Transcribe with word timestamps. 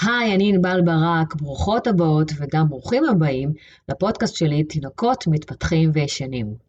היי, 0.00 0.34
אני 0.34 0.48
ענבל 0.48 0.80
ברק, 0.84 1.34
ברוכות 1.34 1.86
הבאות 1.86 2.32
וגם 2.38 2.68
ברוכים 2.68 3.04
הבאים 3.04 3.52
לפודקאסט 3.88 4.36
שלי, 4.36 4.64
תינוקות 4.64 5.26
מתפתחים 5.26 5.90
וישנים. 5.92 6.66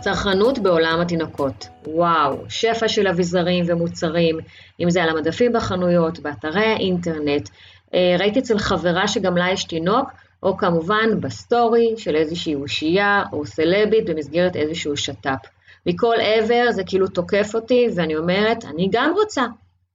צרכנות 0.00 0.58
בעולם 0.58 1.00
התינוקות. 1.00 1.66
וואו, 1.86 2.44
שפע 2.48 2.88
של 2.88 3.08
אביזרים 3.08 3.64
ומוצרים, 3.68 4.38
אם 4.80 4.90
זה 4.90 5.02
על 5.02 5.08
המדפים 5.08 5.52
בחנויות, 5.52 6.18
באתרי 6.18 6.66
האינטרנט. 6.66 7.48
אה, 7.94 8.16
ראיתי 8.18 8.38
אצל 8.38 8.58
חברה 8.58 9.08
שגם 9.08 9.36
לה 9.36 9.50
יש 9.52 9.64
תינוק, 9.64 10.10
או 10.42 10.56
כמובן 10.56 11.20
בסטורי 11.20 11.94
של 11.96 12.16
איזושהי 12.16 12.54
אושייה 12.54 13.22
או 13.32 13.46
סלבית 13.46 14.10
במסגרת 14.10 14.56
איזשהו 14.56 14.96
שת"פ. 14.96 15.48
מכל 15.86 16.14
עבר 16.20 16.70
זה 16.70 16.82
כאילו 16.86 17.08
תוקף 17.08 17.50
אותי, 17.54 17.86
ואני 17.96 18.16
אומרת, 18.16 18.64
אני 18.64 18.88
גם 18.92 19.12
רוצה. 19.16 19.46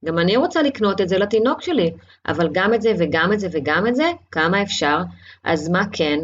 גם 0.04 0.18
אני 0.18 0.36
רוצה 0.36 0.62
לקנות 0.62 1.00
את 1.00 1.08
זה 1.08 1.18
לתינוק 1.18 1.62
שלי, 1.62 1.90
אבל 2.28 2.48
גם 2.52 2.74
את 2.74 2.82
זה 2.82 2.92
וגם 2.98 3.32
את 3.32 3.40
זה 3.40 3.48
וגם 3.52 3.86
את 3.86 3.96
זה, 3.96 4.10
כמה 4.30 4.62
אפשר? 4.62 4.98
אז 5.44 5.68
מה 5.68 5.82
כן, 5.92 6.18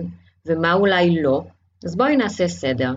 ומה 0.46 0.72
אולי 0.72 1.22
לא? 1.22 1.42
אז 1.84 1.96
בואי 1.96 2.16
נעשה 2.16 2.48
סדר. 2.48 2.92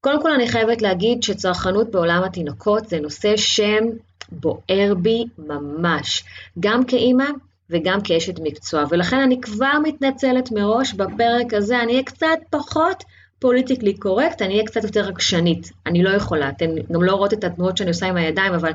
קודם 0.00 0.22
כל 0.22 0.32
אני 0.32 0.48
חייבת 0.48 0.82
להגיד 0.82 1.22
שצרכנות 1.22 1.90
בעולם 1.90 2.22
התינוקות 2.22 2.88
זה 2.88 3.00
נושא 3.00 3.36
שם 3.36 3.84
בוער 4.32 4.94
בי 5.02 5.24
ממש, 5.38 6.24
גם 6.60 6.84
כאימא 6.84 7.24
וגם 7.70 8.00
כאשת 8.00 8.34
מקצוע, 8.42 8.84
ולכן 8.90 9.20
אני 9.20 9.40
כבר 9.40 9.72
מתנצלת 9.82 10.52
מראש 10.52 10.92
בפרק 10.92 11.54
הזה, 11.54 11.80
אני 11.80 11.92
אהיה 11.92 12.02
קצת 12.02 12.38
פחות 12.50 13.04
politically 13.38 13.94
correct, 13.94 14.42
אני 14.42 14.54
אהיה 14.54 14.66
קצת 14.66 14.84
יותר 14.84 15.00
רגשנית, 15.00 15.70
אני 15.86 16.02
לא 16.02 16.10
יכולה, 16.10 16.48
אתן 16.48 16.70
גם 16.92 17.02
לא 17.02 17.12
רואות 17.12 17.32
את 17.32 17.44
התנועות 17.44 17.76
שאני 17.76 17.88
עושה 17.88 18.06
עם 18.06 18.16
הידיים, 18.16 18.52
אבל 18.52 18.72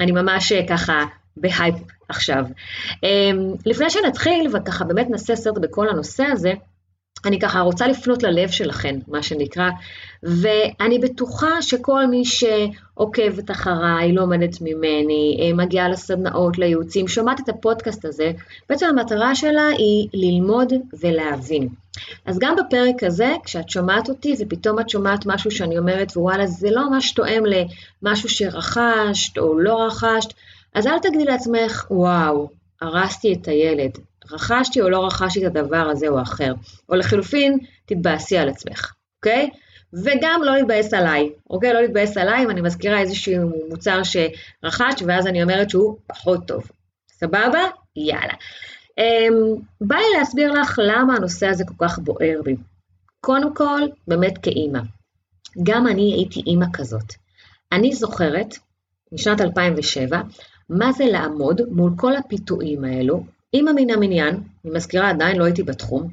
אני 0.00 0.12
ממש 0.12 0.52
ככה 0.68 1.04
בהייפ 1.36 1.74
עכשיו. 2.08 2.44
אמ, 3.02 3.54
לפני 3.66 3.90
שנתחיל 3.90 4.48
וככה 4.52 4.84
באמת 4.84 5.10
נעשה 5.10 5.36
סרט 5.36 5.58
בכל 5.58 5.88
הנושא 5.88 6.24
הזה, 6.24 6.52
אני 7.26 7.38
ככה 7.40 7.60
רוצה 7.60 7.86
לפנות 7.86 8.22
ללב 8.22 8.50
שלכן, 8.50 8.98
מה 9.08 9.22
שנקרא, 9.22 9.70
ואני 10.22 10.98
בטוחה 10.98 11.62
שכל 11.62 12.06
מי 12.06 12.24
שעוקבת 12.24 13.50
אחריי, 13.50 14.12
לומדת 14.12 14.60
ממני, 14.60 15.38
אה, 15.40 15.64
מגיעה 15.64 15.88
לסדנאות, 15.88 16.58
לייעוצים, 16.58 17.08
שומעת 17.08 17.40
את 17.40 17.48
הפודקאסט 17.48 18.04
הזה, 18.04 18.32
בעצם 18.68 18.86
המטרה 18.86 19.34
שלה 19.34 19.66
היא 19.78 20.08
ללמוד 20.14 20.72
ולהבין. 21.02 21.68
אז 22.26 22.38
גם 22.38 22.56
בפרק 22.56 23.02
הזה, 23.02 23.34
כשאת 23.44 23.68
שומעת 23.70 24.08
אותי 24.08 24.34
ופתאום 24.38 24.80
את 24.80 24.88
שומעת 24.88 25.26
משהו 25.26 25.50
שאני 25.50 25.78
אומרת, 25.78 26.16
ווואלה, 26.16 26.46
זה 26.46 26.68
לא 26.70 26.90
ממש 26.90 27.12
תואם 27.12 27.42
למשהו 28.02 28.28
שרכשת 28.28 29.38
או 29.38 29.58
לא 29.58 29.86
רכשת, 29.86 30.32
אז 30.74 30.86
אל 30.86 30.98
תגידי 30.98 31.24
לעצמך, 31.24 31.86
וואו, 31.90 32.48
הרסתי 32.80 33.32
את 33.32 33.48
הילד, 33.48 33.98
רכשתי 34.30 34.80
או 34.80 34.90
לא 34.90 35.06
רכשתי 35.06 35.46
את 35.46 35.56
הדבר 35.56 35.88
הזה 35.90 36.08
או 36.08 36.22
אחר. 36.22 36.54
או 36.88 36.94
לחלופין, 36.94 37.58
תתבאסי 37.86 38.38
על 38.38 38.48
עצמך, 38.48 38.92
אוקיי? 39.16 39.50
וגם 40.04 40.40
לא 40.44 40.56
להתבאס 40.56 40.94
עליי, 40.94 41.30
אוקיי? 41.50 41.72
לא 41.72 41.80
להתבאס 41.80 42.16
עליי 42.16 42.44
אם 42.44 42.50
אני 42.50 42.60
מזכירה 42.60 43.00
איזשהו 43.00 43.50
מוצר 43.68 44.00
שרכשת, 44.02 45.02
ואז 45.06 45.26
אני 45.26 45.42
אומרת 45.42 45.70
שהוא 45.70 45.96
פחות 46.06 46.46
טוב. 46.46 46.70
סבבה? 47.10 47.60
יאללה. 47.96 48.34
Um, 49.00 49.60
בא 49.80 49.96
לי 49.96 50.18
להסביר 50.18 50.52
לך 50.52 50.80
למה 50.84 51.16
הנושא 51.16 51.46
הזה 51.46 51.64
כל 51.64 51.86
כך 51.86 51.98
בוער 51.98 52.40
בי. 52.44 52.56
קודם 53.20 53.54
כל, 53.54 53.80
באמת 54.08 54.38
כאימא. 54.38 54.80
גם 55.62 55.86
אני 55.86 56.12
הייתי 56.14 56.42
אימא 56.46 56.66
כזאת. 56.72 57.14
אני 57.72 57.92
זוכרת, 57.92 58.54
משנת 59.12 59.40
2007, 59.40 60.20
מה 60.68 60.92
זה 60.92 61.04
לעמוד 61.04 61.60
מול 61.70 61.92
כל 61.96 62.16
הפיתויים 62.16 62.84
האלו, 62.84 63.24
אימא 63.54 63.70
מן 63.76 63.90
המניין, 63.90 64.34
אני 64.64 64.74
מזכירה, 64.74 65.10
עדיין 65.10 65.36
לא 65.36 65.44
הייתי 65.44 65.62
בתחום, 65.62 66.08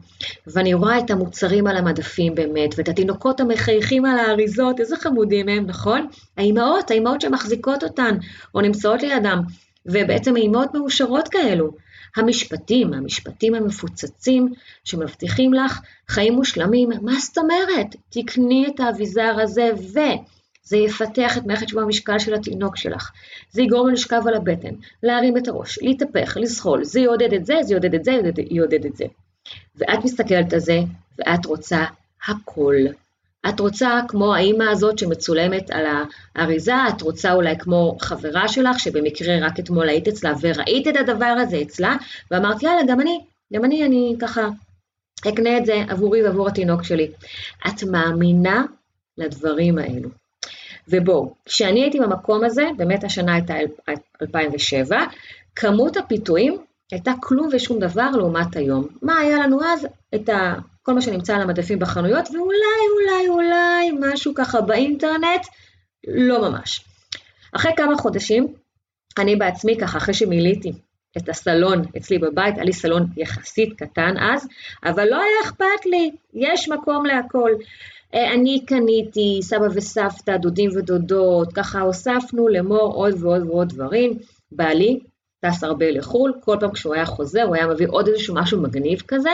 ואני 0.47 0.73
רואה 0.73 0.99
את 0.99 1.11
המוצרים 1.11 1.67
על 1.67 1.77
המדפים 1.77 2.35
באמת, 2.35 2.75
ואת 2.77 2.89
התינוקות 2.89 3.39
המחייכים 3.39 4.05
על 4.05 4.19
האריזות, 4.19 4.79
איזה 4.79 4.95
חמודים 4.97 5.49
הם, 5.49 5.65
נכון? 5.65 6.07
האימהות, 6.37 6.91
האימהות 6.91 7.21
שמחזיקות 7.21 7.83
אותן, 7.83 8.17
או 8.55 8.61
נמצאות 8.61 9.03
לידם, 9.03 9.39
ובעצם 9.85 10.35
אימהות 10.35 10.73
מאושרות 10.73 11.27
כאלו. 11.27 11.71
המשפטים, 12.15 12.93
המשפטים 12.93 13.55
המפוצצים 13.55 14.47
שמבטיחים 14.83 15.53
לך 15.53 15.79
חיים 16.07 16.33
מושלמים, 16.33 16.89
מה 17.01 17.13
זאת 17.19 17.37
אומרת? 17.37 17.95
תקני 18.09 18.67
את 18.67 18.79
האביזר 18.79 19.35
הזה 19.41 19.69
ו... 19.93 19.99
זה 20.63 20.77
יפתח 20.77 21.37
את 21.37 21.45
מערכת 21.45 21.69
שבוע 21.69 21.83
המשקל 21.83 22.19
של 22.19 22.33
התינוק 22.33 22.77
שלך. 22.77 23.11
זה 23.51 23.61
יגרום 23.61 23.87
לו 23.87 23.93
לשכב 23.93 24.21
על 24.27 24.33
הבטן, 24.33 24.73
להרים 25.03 25.37
את 25.37 25.47
הראש, 25.47 25.79
להתהפך, 25.81 26.37
לזחול, 26.41 26.83
זה 26.83 26.99
יעודד 26.99 27.33
את 27.33 27.45
זה, 27.45 27.53
זה 27.61 27.73
יעודד 27.73 27.95
את 27.95 28.03
זה, 28.03 28.11
יעודד, 28.49 28.85
את 28.85 28.95
זה. 28.95 29.05
ואת 29.75 30.03
מסתכלת 30.03 30.53
על 30.53 30.59
זה, 30.59 30.79
ואת 31.19 31.45
רוצה 31.45 31.85
הכל. 32.27 32.75
את 33.49 33.59
רוצה 33.59 33.99
כמו 34.07 34.35
האימא 34.35 34.63
הזאת 34.63 34.99
שמצולמת 34.99 35.71
על 35.71 35.85
האריזה, 36.35 36.73
את 36.89 37.01
רוצה 37.01 37.33
אולי 37.33 37.59
כמו 37.59 37.97
חברה 38.01 38.47
שלך, 38.47 38.79
שבמקרה 38.79 39.47
רק 39.47 39.59
אתמול 39.59 39.89
היית 39.89 40.07
אצלה 40.07 40.33
וראית 40.41 40.87
את 40.87 40.95
הדבר 40.95 41.35
הזה 41.41 41.61
אצלה, 41.61 41.95
ואמרת, 42.31 42.63
יאללה, 42.63 42.81
גם 42.87 43.01
אני, 43.01 43.19
גם 43.53 43.65
אני, 43.65 43.85
אני 43.85 44.15
ככה 44.19 44.49
אקנה 45.27 45.57
את 45.57 45.65
זה 45.65 45.83
עבורי 45.89 46.23
ועבור 46.23 46.47
התינוק 46.47 46.83
שלי. 46.83 47.11
את 47.67 47.83
מאמינה 47.83 48.63
לדברים 49.17 49.77
האלו. 49.77 50.22
ובואו, 50.87 51.33
כשאני 51.45 51.81
הייתי 51.81 51.99
במקום 51.99 52.43
הזה, 52.43 52.63
באמת 52.77 53.03
השנה 53.03 53.33
הייתה 53.33 53.53
2007, 54.21 54.97
כמות 55.55 55.97
הפיתויים 55.97 56.57
הייתה 56.91 57.11
כלום 57.19 57.49
ושום 57.51 57.79
דבר 57.79 58.09
לעומת 58.17 58.55
היום. 58.55 58.87
מה 59.01 59.17
היה 59.17 59.37
לנו 59.37 59.63
אז? 59.65 59.87
את 60.15 60.29
ה... 60.29 60.55
כל 60.83 60.93
מה 60.93 61.01
שנמצא 61.01 61.35
על 61.35 61.41
המדפים 61.41 61.79
בחנויות, 61.79 62.29
ואולי, 62.29 62.83
אולי, 62.93 63.29
אולי 63.29 63.91
משהו 63.99 64.33
ככה 64.35 64.61
באינטרנט, 64.61 65.47
לא 66.07 66.49
ממש. 66.49 66.85
אחרי 67.55 67.71
כמה 67.77 67.97
חודשים, 67.97 68.47
אני 69.17 69.35
בעצמי 69.35 69.77
ככה, 69.77 69.97
אחרי 69.97 70.13
שמילאתי 70.13 70.71
את 71.17 71.29
הסלון 71.29 71.81
אצלי 71.97 72.17
בבית, 72.17 72.55
היה 72.55 72.63
לי 72.63 72.73
סלון 72.73 73.07
יחסית 73.17 73.73
קטן 73.77 74.13
אז, 74.19 74.47
אבל 74.85 75.05
לא 75.09 75.15
היה 75.15 75.35
אכפת 75.43 75.85
לי, 75.85 76.11
יש 76.33 76.69
מקום 76.69 77.05
להכל. 77.05 77.51
אה, 78.13 78.33
אני 78.33 78.65
קניתי, 78.65 79.39
סבא 79.41 79.65
וסבתא, 79.73 80.37
דודים 80.37 80.69
ודודות, 80.75 81.53
ככה 81.53 81.81
הוספנו 81.81 82.47
לאמור 82.47 82.93
עוד 82.93 83.23
ועוד 83.23 83.43
ועוד 83.47 83.69
דברים. 83.69 84.17
בעלי 84.51 84.99
טס 85.45 85.63
הרבה 85.63 85.91
לחו"ל, 85.91 86.33
כל 86.39 86.57
פעם 86.59 86.71
כשהוא 86.71 86.93
היה 86.93 87.05
חוזר 87.05 87.43
הוא 87.43 87.55
היה 87.55 87.67
מביא 87.67 87.87
עוד 87.89 88.07
איזשהו 88.07 88.35
משהו 88.35 88.61
מגניב 88.61 89.01
כזה, 89.07 89.29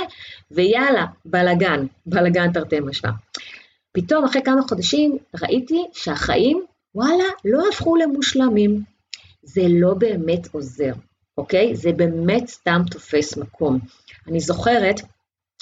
ויאללה, 0.52 1.06
בלאגן, 1.26 1.86
בלאגן 2.06 2.52
תרתי 2.52 2.80
משמע. 2.80 3.10
פתאום 3.92 4.26
אחרי 4.26 4.42
כמה 4.42 4.62
חודשים 4.62 5.18
ראיתי 5.42 5.86
שהחיים, 5.94 6.64
וואלה, 6.96 7.24
לא 7.46 7.64
הפכו 7.70 7.96
למושלמים. 7.96 8.82
זה 9.44 9.62
לא 9.70 9.94
באמת 9.94 10.48
עוזר, 10.52 10.94
אוקיי? 11.38 11.76
זה 11.76 11.92
באמת 11.92 12.48
סתם 12.48 12.82
תופס 12.92 13.38
מקום. 13.38 13.80
אני 14.28 14.40
זוכרת 14.40 15.02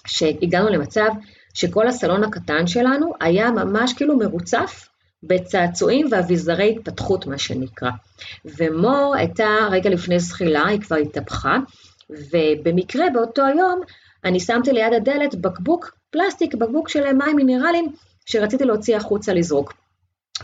שהגענו 0.07 0.69
למצב 0.69 1.07
שכל 1.57 1.87
הסלון 1.87 2.23
הקטן 2.23 2.67
שלנו 2.67 3.13
היה 3.19 3.51
ממש 3.51 3.93
כאילו 3.93 4.17
מרוצף 4.17 4.89
בצעצועים 5.23 6.07
ואביזרי 6.11 6.75
התפתחות, 6.75 7.27
מה 7.27 7.37
שנקרא. 7.37 7.89
ומור 8.45 9.15
הייתה 9.17 9.47
רגע 9.71 9.89
לפני 9.89 10.19
זחילה, 10.19 10.67
היא 10.67 10.81
כבר 10.81 10.95
התהפכה, 10.95 11.57
ובמקרה 12.09 13.09
באותו 13.13 13.41
יום 13.57 13.81
אני 14.23 14.39
שמתי 14.39 14.71
ליד 14.71 14.93
הדלת 14.93 15.35
בקבוק 15.35 15.97
פלסטיק, 16.09 16.55
בקבוק 16.55 16.89
של 16.89 17.13
מים 17.13 17.35
מינרליים, 17.35 17.91
שרציתי 18.25 18.65
להוציא 18.65 18.97
החוצה 18.97 19.33
לזרוק. 19.33 19.73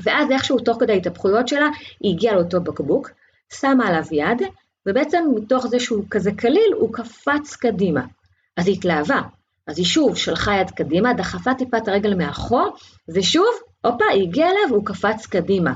ואז 0.04 0.32
איכשהו 0.32 0.60
תוך 0.60 0.78
כדי 0.80 0.94
ההתהפכויות 0.94 1.48
שלה, 1.48 1.70
היא 2.00 2.14
הגיעה 2.14 2.36
לאותו 2.36 2.62
בקבוק, 2.62 3.10
שמה 3.54 3.88
עליו 3.88 4.04
יד, 4.12 4.42
ובעצם 4.86 5.24
מתוך 5.36 5.68
זה 5.68 5.80
שהוא 5.80 6.06
כזה 6.10 6.32
קליל, 6.32 6.74
הוא 6.80 6.94
קפץ 6.94 7.56
קדימה. 7.56 8.06
אז 8.58 8.68
היא 8.68 8.76
התלהבה, 8.76 9.22
אז 9.68 9.77
היא 9.77 9.86
שוב 9.86 10.18
שלחה 10.18 10.56
יד 10.56 10.71
קדימה, 10.71 11.13
דחפה 11.13 11.54
טיפה 11.54 11.77
את 11.77 11.88
הרגל 11.88 12.13
מאחור, 12.13 12.75
ושוב, 13.10 13.51
הופה, 13.86 14.06
היא 14.13 14.24
הגיעה 14.24 14.50
אליו 14.50 14.62
והוא 14.69 14.86
קפץ 14.86 15.25
קדימה. 15.25 15.74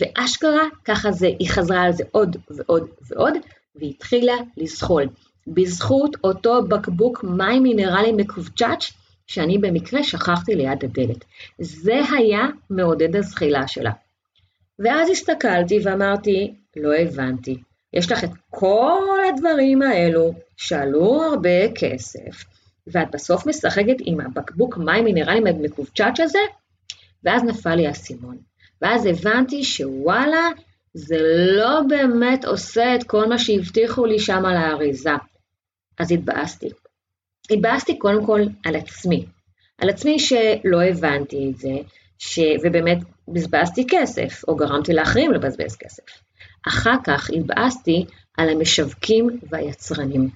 ואשכרה, 0.00 0.62
ככה 0.84 1.12
זה, 1.12 1.26
היא 1.26 1.50
חזרה 1.50 1.82
על 1.82 1.92
זה 1.92 2.04
עוד 2.10 2.36
ועוד 2.50 2.88
ועוד, 3.10 3.34
והתחילה 3.74 4.34
לזחול. 4.56 5.08
בזכות 5.46 6.16
אותו 6.24 6.62
בקבוק 6.62 7.24
מים 7.24 7.62
מינרליים 7.62 8.16
מקובצ'אץ', 8.16 8.92
שאני 9.26 9.58
במקרה 9.58 10.04
שכחתי 10.04 10.54
ליד 10.54 10.84
הדלת. 10.84 11.24
זה 11.58 12.00
היה 12.12 12.42
מעודד 12.70 13.16
הזחילה 13.16 13.68
שלה. 13.68 13.90
ואז 14.78 15.10
הסתכלתי 15.10 15.78
ואמרתי, 15.82 16.54
לא 16.76 16.94
הבנתי. 16.94 17.56
יש 17.92 18.12
לך 18.12 18.24
את 18.24 18.30
כל 18.50 19.18
הדברים 19.28 19.82
האלו 19.82 20.34
שעלו 20.56 21.22
הרבה 21.22 21.72
כסף, 21.74 22.44
ואת 22.86 23.10
בסוף 23.12 23.46
משחקת 23.46 23.96
עם 24.00 24.20
הבקבוק 24.20 24.76
מים 24.76 25.04
מינרלים 25.04 25.62
מקובצ'אץ' 25.62 26.20
הזה, 26.20 26.38
ואז 27.24 27.44
נפל 27.44 27.74
לי 27.74 27.86
האסימון. 27.86 28.36
ואז 28.82 29.06
הבנתי 29.06 29.64
שוואלה, 29.64 30.48
זה 30.94 31.16
לא 31.56 31.80
באמת 31.88 32.44
עושה 32.44 32.94
את 32.94 33.04
כל 33.04 33.28
מה 33.28 33.38
שהבטיחו 33.38 34.06
לי 34.06 34.18
שם 34.18 34.44
על 34.44 34.56
האריזה. 34.56 35.10
אז 35.98 36.12
התבאסתי. 36.12 36.68
התבאסתי 37.50 37.98
קודם 37.98 38.26
כל 38.26 38.40
על 38.64 38.76
עצמי. 38.76 39.26
על 39.78 39.90
עצמי 39.90 40.18
שלא 40.18 40.82
הבנתי 40.90 41.50
את 41.50 41.58
זה, 41.58 41.72
ש... 42.18 42.38
ובאמת 42.62 42.98
בזבזתי 43.28 43.86
כסף, 43.90 44.44
או 44.48 44.56
גרמתי 44.56 44.92
לאחרים 44.92 45.32
לבזבז 45.32 45.76
כסף. 45.76 46.02
אחר 46.68 46.96
כך 47.04 47.30
התבאסתי 47.30 48.04
על 48.38 48.48
המשווקים 48.48 49.40
והיצרנים. 49.50 50.30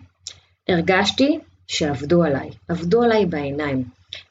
הרגשתי 0.69 1.38
שעבדו 1.71 2.25
עליי, 2.25 2.51
עבדו 2.69 3.03
עליי 3.03 3.27
בעיניים. 3.27 3.85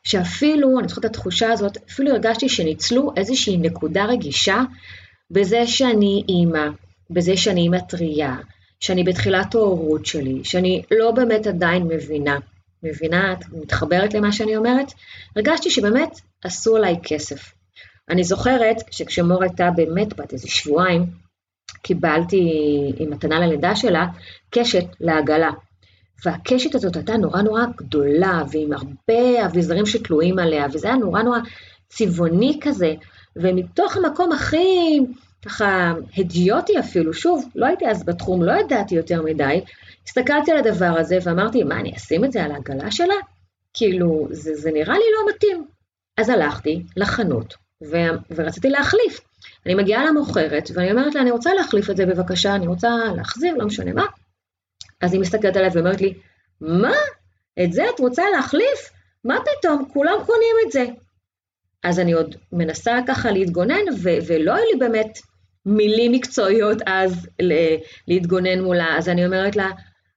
שאפילו, 0.04 0.80
אני 0.80 0.88
זוכרת 0.88 1.06
את 1.06 1.10
התחושה 1.10 1.52
הזאת, 1.52 1.78
אפילו 1.90 2.12
הרגשתי 2.12 2.50
שניצלו 2.50 3.12
איזושהי 3.18 3.58
נקודה 3.58 4.06
רגישה 4.06 4.64
בזה 5.32 5.68
שאני 5.68 6.24
אימא, 6.30 6.68
בזה 7.10 7.38
שאני 7.38 7.62
אימא 7.62 7.80
טרייה, 7.80 8.36
שאני 8.80 9.04
בתחילת 9.04 9.56
ההורות 9.56 10.06
שלי, 10.06 10.44
שאני 10.44 10.82
לא 10.92 11.12
באמת 11.12 11.48
עדיין 11.48 11.84
מבינה. 11.84 12.38
מבינה, 12.84 13.34
את 13.34 13.40
מתחברת 13.52 14.14
למה 14.14 14.32
שאני 14.32 14.58
אומרת? 14.58 14.94
הרגשתי 15.36 15.70
שבאמת 15.70 16.10
עשו 16.44 16.76
עליי 16.76 16.96
כסף. 17.04 17.54
אני 18.10 18.24
זוכרת 18.24 18.78
שכשמור 18.92 19.44
הייתה 19.44 19.70
באמת 19.76 20.14
בת 20.14 20.34
איזה 20.34 20.48
שבועיים, 20.48 21.06
קיבלתי 21.82 22.52
עם 22.98 23.10
מתנה 23.10 23.40
ללידה 23.40 23.76
שלה 23.76 24.06
קשת 24.50 24.86
לעגלה. 25.00 25.52
והקשת 26.26 26.76
הזאת 26.76 26.96
הייתה 26.96 27.18
נורא 27.18 27.42
נורא 27.42 27.66
גדולה, 27.78 28.44
ועם 28.52 28.74
הרבה 28.74 29.46
אביזרים 29.46 29.86
שתלויים 29.86 30.40
עליה, 30.40 30.66
וזה 30.74 30.88
היה 30.88 30.98
נורא 30.98 31.22
נורא 31.22 31.40
צבעוני 31.90 32.60
כזה, 32.62 32.94
ומתוך 33.36 33.98
המקום 33.98 34.32
הכי 34.32 35.00
ככה 35.46 35.94
הדיוטי 36.18 36.80
אפילו, 36.80 37.14
שוב, 37.14 37.50
לא 37.56 37.66
הייתי 37.66 37.88
אז 37.88 38.04
בתחום, 38.06 38.44
לא 38.44 38.52
ידעתי 38.52 38.96
יותר 38.96 39.22
מדי, 39.22 39.62
הסתכלתי 40.08 40.52
על 40.52 40.58
הדבר 40.58 40.94
הזה 40.98 41.18
ואמרתי, 41.24 41.64
מה, 41.64 41.80
אני 41.80 41.96
אשים 41.96 42.26
את 42.26 42.32
זה 42.32 42.44
על 42.44 42.52
העגלה 42.52 42.92
שלה? 42.92 43.14
כאילו, 43.74 44.28
זה, 44.32 44.56
זה 44.56 44.72
נראה 44.72 44.94
לי 44.94 45.04
לא 45.16 45.34
מתאים. 45.36 45.66
אז 46.18 46.30
הלכתי 46.30 46.84
לחנות 46.98 47.54
ו, 47.92 47.98
ורציתי 48.36 48.70
להחליף. 48.70 49.20
אני 49.66 49.76
מגיעה 49.76 50.06
למוכרת 50.06 50.70
ואני 50.74 50.92
אומרת 50.92 51.16
לה, 51.16 51.22
אני 51.22 51.32
רוצה 51.32 51.54
להחליף 51.54 51.90
את 51.90 51.98
זה 51.98 52.06
בבקשה, 52.06 52.56
אני 52.56 52.68
רוצה 52.68 52.90
להחזיר, 53.16 53.56
לא 53.56 53.66
משנה 53.66 53.94
מה. 53.94 54.06
אז 55.02 55.14
היא 55.14 55.22
מסתכלת 55.22 55.58
עליי 55.58 55.70
ואומרת 55.74 56.02
לי, 56.02 56.14
מה? 56.62 56.96
את 57.64 57.74
זה 57.74 57.90
את 57.96 58.00
רוצה 58.00 58.24
להחליף? 58.36 58.90
מה 59.24 59.38
פתאום? 59.42 59.86
כולם 59.94 60.18
קונים 60.26 60.56
את 60.66 60.72
זה. 60.72 60.86
אז 61.84 62.00
אני 62.00 62.14
עוד 62.14 62.36
מנסה 62.52 63.00
ככה 63.08 63.32
להתגונן, 63.32 63.90
ו- 64.04 64.20
ולא 64.28 64.54
היו 64.56 64.66
לי 64.74 64.80
באמת 64.80 65.20
מילים 65.66 66.12
מקצועיות 66.12 66.78
אז 66.86 67.30
להתגונן 68.08 68.62
מולה, 68.62 68.98
אז 68.98 69.10
אני 69.10 69.26
אומרת 69.26 69.56
לה, 69.56 69.70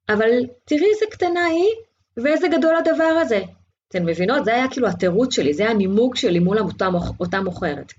אבל 0.09 0.31
תראי 0.65 0.87
איזה 0.95 1.07
קטנה 1.11 1.45
היא, 1.45 1.75
ואיזה 2.17 2.49
גדול 2.49 2.77
הדבר 2.77 3.19
הזה. 3.23 3.41
אתן 3.89 4.05
מבינות? 4.05 4.45
זה 4.45 4.55
היה 4.55 4.69
כאילו 4.71 4.89
התירוץ 4.89 5.35
שלי, 5.35 5.55
זה 5.55 5.63
היה 5.63 5.73
הנימוק 5.73 6.17
שלי 6.17 6.39
מול 6.39 6.59
אותה, 6.59 6.89
אותה 7.21 7.41
מוכרת. 7.41 7.93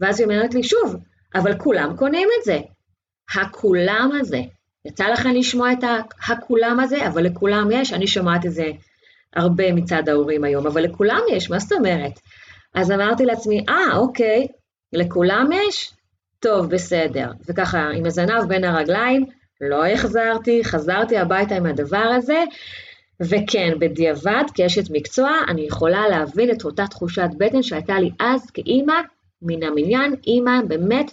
ואז 0.00 0.20
היא 0.20 0.24
אומרת 0.24 0.54
לי, 0.54 0.62
שוב, 0.62 0.96
אבל 1.34 1.58
כולם 1.58 1.96
קונים 1.96 2.28
את 2.38 2.44
זה. 2.44 2.58
הכולם 3.34 4.10
הזה. 4.20 4.40
יצא 4.84 5.04
לכם 5.04 5.30
לשמוע 5.30 5.72
את 5.72 5.84
הכולם 6.28 6.80
הזה, 6.80 7.06
אבל 7.06 7.24
לכולם 7.24 7.68
יש, 7.72 7.92
אני 7.92 8.06
שומעת 8.06 8.46
את 8.46 8.52
זה 8.52 8.70
הרבה 9.36 9.72
מצד 9.72 10.08
ההורים 10.08 10.44
היום, 10.44 10.66
אבל 10.66 10.82
לכולם 10.82 11.20
יש, 11.30 11.50
מה 11.50 11.58
זאת 11.58 11.72
אומרת? 11.72 12.20
אז 12.74 12.90
אמרתי 12.90 13.24
לעצמי, 13.24 13.64
אה, 13.68 13.96
אוקיי, 13.96 14.46
לכולם 14.92 15.48
יש? 15.52 15.92
טוב, 16.40 16.70
בסדר. 16.70 17.30
וככה, 17.48 17.90
עם 17.94 18.06
הזנב 18.06 18.44
בין 18.48 18.64
הרגליים, 18.64 19.24
לא 19.60 19.86
החזרתי, 19.86 20.64
חזרתי 20.64 21.18
הביתה 21.18 21.56
עם 21.56 21.66
הדבר 21.66 22.12
הזה, 22.16 22.44
וכן, 23.20 23.72
בדיעבד, 23.80 24.44
כאשת 24.54 24.90
מקצוע, 24.90 25.30
אני 25.48 25.60
יכולה 25.60 26.08
להבין 26.08 26.50
את 26.50 26.64
אותה 26.64 26.86
תחושת 26.86 27.28
בטן 27.38 27.62
שהייתה 27.62 28.00
לי 28.00 28.10
אז 28.20 28.50
כאימא, 28.50 29.00
מן 29.42 29.62
המניין, 29.62 30.14
אימא 30.26 30.60
באמת 30.68 31.12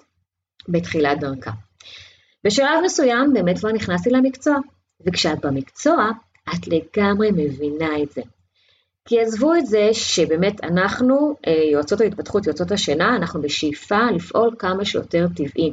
בתחילת 0.69 1.19
דרכה. 1.19 1.51
בשלב 2.45 2.79
מסוים 2.83 3.33
באמת 3.33 3.57
כבר 3.59 3.71
נכנסתי 3.71 4.09
למקצוע, 4.09 4.55
וכשאת 5.05 5.45
במקצוע, 5.45 6.09
את 6.49 6.67
לגמרי 6.67 7.31
מבינה 7.31 8.01
את 8.03 8.11
זה. 8.11 8.21
כי 9.05 9.21
עזבו 9.21 9.55
את 9.55 9.65
זה 9.65 9.89
שבאמת 9.93 10.63
אנחנו, 10.63 11.35
אה, 11.47 11.53
יועצות 11.71 12.01
ההתפתחות, 12.01 12.47
יועצות 12.47 12.71
השינה, 12.71 13.15
אנחנו 13.15 13.41
בשאיפה 13.41 14.11
לפעול 14.15 14.55
כמה 14.59 14.85
שיותר 14.85 15.27
טבעי. 15.35 15.71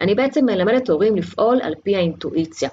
אני 0.00 0.14
בעצם 0.14 0.44
מלמדת 0.44 0.90
הורים 0.90 1.16
לפעול 1.16 1.60
על 1.62 1.74
פי 1.82 1.96
האינטואיציה. 1.96 2.68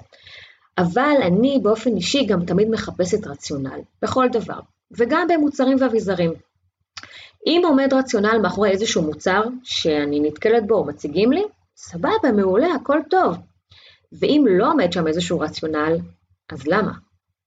אבל 0.78 1.16
אני 1.22 1.58
באופן 1.62 1.96
אישי 1.96 2.24
גם 2.24 2.44
תמיד 2.44 2.68
מחפשת 2.70 3.26
רציונל, 3.26 3.80
בכל 4.02 4.28
דבר, 4.32 4.60
וגם 4.98 5.26
במוצרים 5.28 5.76
ואביזרים. 5.80 6.32
אם 7.46 7.62
עומד 7.64 7.94
רציונל 7.94 8.38
מאחורי 8.42 8.70
איזשהו 8.70 9.02
מוצר 9.02 9.42
שאני 9.62 10.20
נתקלת 10.20 10.66
בו 10.66 10.74
או 10.74 10.84
מציגים 10.84 11.32
לי, 11.32 11.42
סבבה, 11.82 12.32
מעולה, 12.36 12.74
הכל 12.74 12.98
טוב. 13.10 13.36
ואם 14.20 14.44
לא 14.48 14.72
עומד 14.72 14.92
שם 14.92 15.06
איזשהו 15.06 15.40
רציונל, 15.40 15.96
אז 16.52 16.66
למה? 16.66 16.92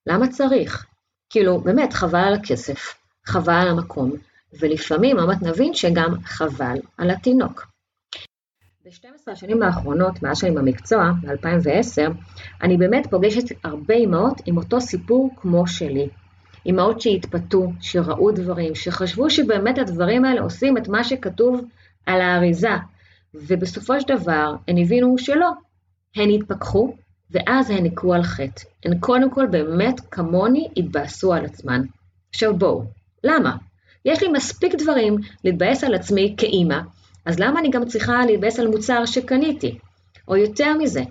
למה 0.07 0.27
צריך? 0.27 0.85
כאילו, 1.30 1.59
באמת, 1.59 1.94
חבל 1.94 2.19
על 2.19 2.33
הכסף, 2.33 2.95
חבל 3.25 3.53
על 3.53 3.68
המקום, 3.68 4.12
ולפעמים 4.59 5.18
באמת 5.18 5.41
נבין 5.41 5.74
שגם 5.74 6.15
חבל 6.24 6.77
על 6.97 7.09
התינוק. 7.09 7.68
ב-12 8.85 9.31
השנים 9.31 9.63
האחרונות, 9.63 10.24
מאז 10.24 10.38
שאני 10.38 10.51
במקצוע, 10.51 11.12
ב-2010, 11.21 12.12
אני 12.62 12.77
באמת 12.77 13.07
פוגשת 13.09 13.56
הרבה 13.63 13.94
אימהות 13.94 14.41
עם 14.45 14.57
אותו 14.57 14.81
סיפור 14.81 15.30
כמו 15.35 15.68
שלי. 15.68 16.09
אימהות 16.65 17.01
שהתפתו, 17.01 17.71
שראו 17.81 18.31
דברים, 18.31 18.75
שחשבו 18.75 19.30
שבאמת 19.30 19.77
הדברים 19.77 20.25
האלה 20.25 20.41
עושים 20.41 20.77
את 20.77 20.88
מה 20.88 21.03
שכתוב 21.03 21.62
על 22.06 22.21
האריזה, 22.21 22.75
ובסופו 23.33 24.01
של 24.01 24.07
דבר 24.18 24.56
הן 24.68 24.77
הבינו 24.77 25.18
שלא. 25.18 25.51
הן 26.15 26.30
התפכחו, 26.30 26.95
ואז 27.31 27.69
הן 27.69 27.83
ניקו 27.83 28.13
על 28.13 28.24
חטא. 28.24 28.63
הן 28.85 29.00
קודם 29.00 29.30
כל 29.30 29.45
באמת 29.45 30.00
כמוני 30.12 30.68
התבאסו 30.77 31.33
על 31.33 31.45
עצמן. 31.45 31.81
עכשיו 32.30 32.57
בואו, 32.57 32.83
למה? 33.23 33.56
יש 34.06 34.23
לי 34.23 34.28
מספיק 34.28 34.75
דברים 34.75 35.18
להתבאס 35.44 35.83
על 35.83 35.94
עצמי 35.94 36.33
כאימא, 36.37 36.80
אז 37.25 37.40
למה 37.40 37.59
אני 37.59 37.69
גם 37.69 37.85
צריכה 37.85 38.25
להתבאס 38.25 38.59
על 38.59 38.68
מוצר 38.68 39.06
שקניתי? 39.06 39.78
או 40.28 40.35
יותר 40.35 40.73
מזה, 40.73 41.02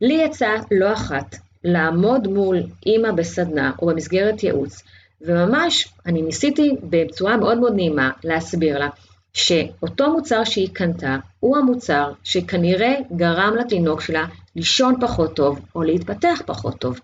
לי 0.00 0.14
יצא 0.14 0.48
לא 0.70 0.92
אחת 0.92 1.36
לעמוד 1.64 2.28
מול 2.28 2.62
אימא 2.86 3.12
בסדנה 3.12 3.72
או 3.82 3.86
במסגרת 3.86 4.42
ייעוץ, 4.42 4.82
וממש 5.20 5.88
אני 6.06 6.22
ניסיתי 6.22 6.76
בצורה 6.82 7.36
מאוד 7.36 7.58
מאוד 7.58 7.74
נעימה 7.74 8.10
להסביר 8.24 8.78
לה 8.78 8.88
שאותו 9.34 10.12
מוצר 10.12 10.44
שהיא 10.44 10.68
קנתה 10.72 11.16
הוא 11.40 11.56
המוצר 11.56 12.12
שכנראה 12.24 12.94
גרם 13.16 13.54
לתינוק 13.60 14.00
שלה 14.00 14.26
לישון 14.56 14.94
פחות 15.00 15.36
טוב 15.36 15.60
או 15.74 15.82
להתפתח 15.82 16.42
פחות 16.46 16.78
טוב. 16.78 17.00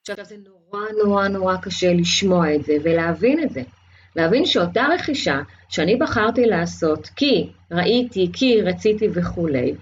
עכשיו 0.00 0.24
זה 0.24 0.36
נורא 0.44 0.84
נורא 1.04 1.28
נורא 1.28 1.56
קשה 1.56 1.92
לשמוע 1.92 2.54
את 2.54 2.64
זה 2.64 2.76
ולהבין 2.82 3.42
את 3.42 3.50
זה. 3.50 3.62
להבין 4.16 4.46
שאותה 4.46 4.86
רכישה 4.94 5.40
שאני 5.68 5.96
בחרתי 5.96 6.46
לעשות 6.46 7.08
כי 7.16 7.50
ראיתי, 7.70 8.30
כי 8.32 8.62
רציתי 8.62 9.08
וכולי, 9.12 9.74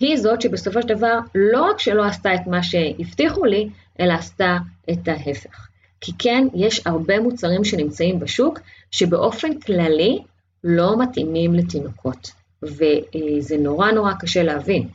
היא 0.00 0.16
זאת 0.16 0.40
שבסופו 0.40 0.82
של 0.82 0.88
דבר 0.88 1.18
לא 1.34 1.62
רק 1.62 1.80
שלא 1.80 2.04
עשתה 2.04 2.34
את 2.34 2.46
מה 2.46 2.62
שהבטיחו 2.62 3.44
לי, 3.44 3.68
אלא 4.00 4.12
עשתה 4.12 4.58
את 4.90 5.08
ההפך. 5.08 5.68
כי 6.00 6.12
כן, 6.18 6.46
יש 6.54 6.86
הרבה 6.86 7.20
מוצרים 7.20 7.64
שנמצאים 7.64 8.20
בשוק 8.20 8.60
שבאופן 8.90 9.60
כללי 9.60 10.18
לא 10.64 11.02
מתאימים 11.02 11.54
לתינוקות, 11.54 12.30
וזה 12.62 13.56
נורא 13.58 13.90
נורא 13.90 14.12
קשה 14.20 14.42
להבין. 14.42 14.88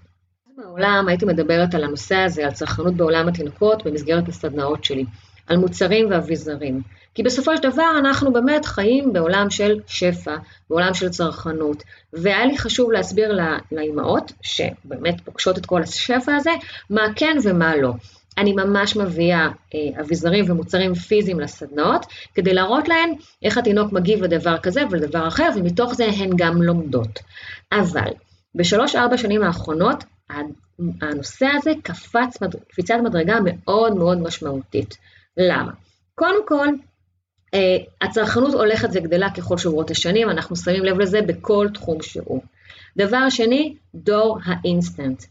בעולם 0.57 1.05
הייתי 1.07 1.25
מדברת 1.25 1.75
על 1.75 1.83
הנושא 1.83 2.15
הזה, 2.15 2.45
על 2.45 2.51
צרכנות 2.51 2.93
בעולם 2.93 3.27
התינוקות 3.27 3.85
במסגרת 3.85 4.27
הסדנאות 4.27 4.83
שלי, 4.83 5.05
על 5.47 5.57
מוצרים 5.57 6.07
ואביזרים. 6.11 6.81
כי 7.15 7.23
בסופו 7.23 7.57
של 7.57 7.71
דבר 7.71 7.91
אנחנו 7.99 8.33
באמת 8.33 8.65
חיים 8.65 9.13
בעולם 9.13 9.49
של 9.49 9.79
שפע, 9.87 10.35
בעולם 10.69 10.93
של 10.93 11.09
צרכנות, 11.09 11.83
והיה 12.13 12.45
לי 12.45 12.57
חשוב 12.57 12.91
להסביר 12.91 13.39
לאימהות, 13.71 14.31
שבאמת 14.41 15.21
פוגשות 15.21 15.57
את 15.57 15.65
כל 15.65 15.81
השפע 15.81 16.35
הזה, 16.35 16.51
מה 16.89 17.01
כן 17.15 17.37
ומה 17.43 17.75
לא. 17.75 17.93
אני 18.37 18.53
ממש 18.53 18.95
מביאה 18.95 19.47
אה, 19.75 20.01
אביזרים 20.01 20.51
ומוצרים 20.51 20.93
פיזיים 20.93 21.39
לסדנאות, 21.39 22.05
כדי 22.33 22.53
להראות 22.53 22.87
להן 22.87 23.13
איך 23.43 23.57
התינוק 23.57 23.91
מגיב 23.91 24.23
לדבר 24.23 24.57
כזה 24.57 24.81
ולדבר 24.91 25.27
אחר, 25.27 25.49
ומתוך 25.55 25.93
זה 25.93 26.05
הן 26.05 26.29
גם 26.35 26.61
לומדות. 26.61 27.19
אבל 27.71 28.11
בשלוש-ארבע 28.55 29.17
שנים 29.17 29.43
האחרונות, 29.43 30.03
הנושא 31.01 31.47
הזה 31.57 31.71
קפץ 31.83 32.37
קפיצת 32.67 32.95
מדרגה 33.03 33.37
מאוד 33.43 33.95
מאוד 33.95 34.21
משמעותית. 34.21 34.97
למה? 35.37 35.71
קודם 36.15 36.47
כל, 36.47 36.67
אה, 37.53 37.77
הצרכנות 38.01 38.53
הולכת 38.53 38.89
וגדלה 38.93 39.29
ככל 39.29 39.57
שעוברות 39.57 39.91
השנים, 39.91 40.29
אנחנו 40.29 40.55
שמים 40.55 40.85
לב 40.85 40.99
לזה 40.99 41.21
בכל 41.21 41.67
תחום 41.73 42.01
שהוא. 42.01 42.41
דבר 42.97 43.29
שני, 43.29 43.75
דור 43.95 44.39
האינסטנט. 44.45 45.23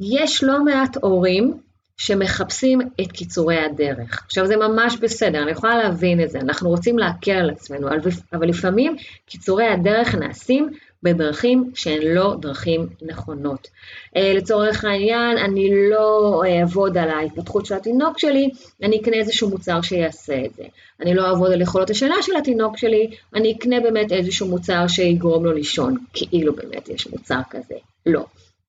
יש 0.00 0.44
לא 0.44 0.64
מעט 0.64 0.96
הורים 1.02 1.60
שמחפשים 1.96 2.80
את 3.00 3.12
קיצורי 3.12 3.58
הדרך. 3.58 4.22
עכשיו 4.24 4.46
זה 4.46 4.56
ממש 4.56 4.96
בסדר, 4.96 5.42
אני 5.42 5.50
יכולה 5.50 5.78
להבין 5.78 6.20
את 6.20 6.30
זה, 6.30 6.38
אנחנו 6.40 6.70
רוצים 6.70 6.98
להקל 6.98 7.30
על 7.30 7.50
עצמנו, 7.50 7.88
אבל 8.32 8.48
לפעמים 8.48 8.96
קיצורי 9.26 9.66
הדרך 9.66 10.14
נעשים 10.14 10.70
בדרכים 11.02 11.70
שהן 11.74 12.02
לא 12.02 12.36
דרכים 12.40 12.86
נכונות. 13.02 13.68
אה, 14.16 14.32
לצורך 14.34 14.84
העניין, 14.84 15.38
אני 15.38 15.70
לא 15.90 16.42
אעבוד 16.46 16.98
על 16.98 17.10
ההתפתחות 17.10 17.66
של 17.66 17.74
התינוק 17.74 18.18
שלי, 18.18 18.50
אני 18.82 19.00
אקנה 19.00 19.16
איזשהו 19.16 19.50
מוצר 19.50 19.82
שיעשה 19.82 20.44
את 20.44 20.54
זה. 20.54 20.64
אני 21.00 21.14
לא 21.14 21.26
אעבוד 21.26 21.52
על 21.52 21.60
יכולות 21.60 21.90
השינה 21.90 22.14
של 22.22 22.36
התינוק 22.36 22.76
שלי, 22.76 23.10
אני 23.34 23.52
אקנה 23.52 23.80
באמת 23.80 24.12
איזשהו 24.12 24.48
מוצר 24.48 24.86
שיגרום 24.88 25.44
לו 25.44 25.52
לישון, 25.52 25.96
כאילו 26.12 26.54
באמת 26.54 26.88
יש 26.88 27.06
מוצר 27.06 27.40
כזה. 27.50 27.74
לא. 28.06 28.24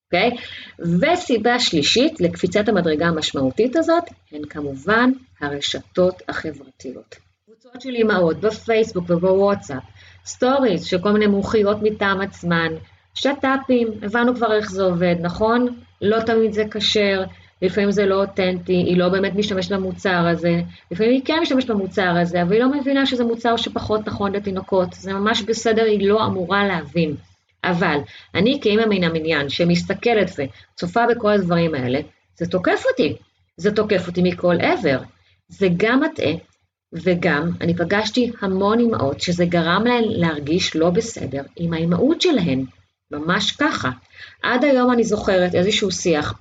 אוקיי? 0.05 0.29
Okay? 0.29 0.41
וסיבה 1.01 1.59
שלישית 1.59 2.21
לקפיצת 2.21 2.69
המדרגה 2.69 3.07
המשמעותית 3.07 3.75
הזאת, 3.75 4.03
הן 4.31 4.45
כמובן 4.49 5.11
הרשתות 5.39 6.21
החברתיות. 6.29 7.15
קבוצות 7.45 7.81
של 7.81 7.95
אימהות 7.95 8.37
בפייסבוק 8.37 9.09
ובוואטסאפ, 9.09 9.83
stories 10.25 10.85
של 10.85 10.99
כל 10.99 11.11
מיני 11.11 11.27
מומחיות 11.27 11.77
מטעם 11.81 12.21
עצמן, 12.21 12.71
שת"פים, 13.13 13.87
הבנו 14.01 14.35
כבר 14.35 14.53
איך 14.53 14.71
זה 14.71 14.83
עובד, 14.83 15.15
נכון? 15.19 15.67
לא 16.01 16.19
תמיד 16.19 16.53
זה 16.53 16.63
כשר, 16.71 17.23
לפעמים 17.61 17.91
זה 17.91 18.05
לא 18.05 18.15
אותנטי, 18.21 18.73
היא 18.73 18.97
לא 18.97 19.09
באמת 19.09 19.35
משתמשת 19.35 19.71
במוצר 19.71 20.27
הזה, 20.27 20.61
לפעמים 20.91 21.11
היא 21.11 21.21
כן 21.25 21.39
משתמשת 21.41 21.69
במוצר 21.69 22.17
הזה, 22.21 22.41
אבל 22.41 22.53
היא 22.53 22.61
לא 22.61 22.71
מבינה 22.71 23.05
שזה 23.05 23.23
מוצר 23.23 23.57
שפחות 23.57 24.07
נכון 24.07 24.31
לתינוקות, 24.31 24.93
זה 24.93 25.13
ממש 25.13 25.41
בסדר, 25.41 25.83
היא 25.83 26.07
לא 26.07 26.25
אמורה 26.25 26.67
להבין. 26.67 27.15
אבל 27.63 27.97
אני 28.35 28.59
כאימא 28.61 28.85
מן 28.89 29.03
המניין 29.03 29.49
שמסתכלת 29.49 30.31
וצופה 30.37 31.01
בכל 31.09 31.31
הדברים 31.31 31.75
האלה, 31.75 31.99
זה 32.35 32.45
תוקף 32.45 32.83
אותי. 32.91 33.15
זה 33.57 33.71
תוקף 33.71 34.07
אותי 34.07 34.21
מכל 34.21 34.55
עבר. 34.61 34.97
זה 35.47 35.67
גם 35.77 36.03
מטעה, 36.03 36.31
וגם 36.93 37.51
אני 37.61 37.77
פגשתי 37.77 38.31
המון 38.41 38.79
אימהות 38.79 39.21
שזה 39.21 39.45
גרם 39.45 39.83
להן 39.85 40.03
להרגיש 40.07 40.75
לא 40.75 40.89
בסדר 40.89 41.41
עם 41.55 41.73
האימהות 41.73 42.21
שלהן. 42.21 42.65
ממש 43.11 43.51
ככה. 43.51 43.89
עד 44.43 44.63
היום 44.63 44.91
אני 44.91 45.03
זוכרת 45.03 45.55
איזשהו 45.55 45.91
שיח 45.91 46.33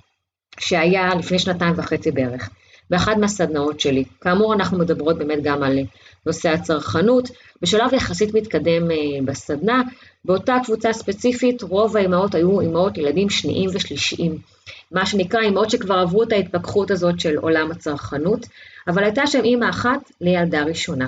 שהיה 0.58 1.14
לפני 1.14 1.38
שנתיים 1.38 1.74
וחצי 1.76 2.10
בערך, 2.10 2.50
באחת 2.90 3.16
מהסדנאות 3.16 3.80
שלי. 3.80 4.04
כאמור, 4.20 4.54
אנחנו 4.54 4.78
מדברות 4.78 5.18
באמת 5.18 5.42
גם 5.42 5.62
על 5.62 5.78
נושא 6.26 6.48
הצרכנות, 6.48 7.30
בשלב 7.62 7.94
יחסית 7.94 8.34
מתקדם 8.34 8.90
אה, 8.90 8.96
בסדנה, 9.24 9.82
באותה 10.24 10.56
קבוצה 10.64 10.92
ספציפית 10.92 11.62
רוב 11.62 11.96
האימהות 11.96 12.34
היו 12.34 12.60
אימהות 12.60 12.98
ילדים 12.98 13.30
שניים 13.30 13.70
ושלישיים, 13.72 14.38
מה 14.90 15.06
שנקרא 15.06 15.40
אימהות 15.40 15.70
שכבר 15.70 15.94
עברו 15.94 16.22
את 16.22 16.32
ההתפכחות 16.32 16.90
הזאת 16.90 17.20
של 17.20 17.36
עולם 17.36 17.70
הצרכנות, 17.70 18.46
אבל 18.88 19.04
הייתה 19.04 19.26
שם 19.26 19.44
אימא 19.44 19.70
אחת 19.70 20.10
לילדה 20.20 20.62
ראשונה. 20.62 21.06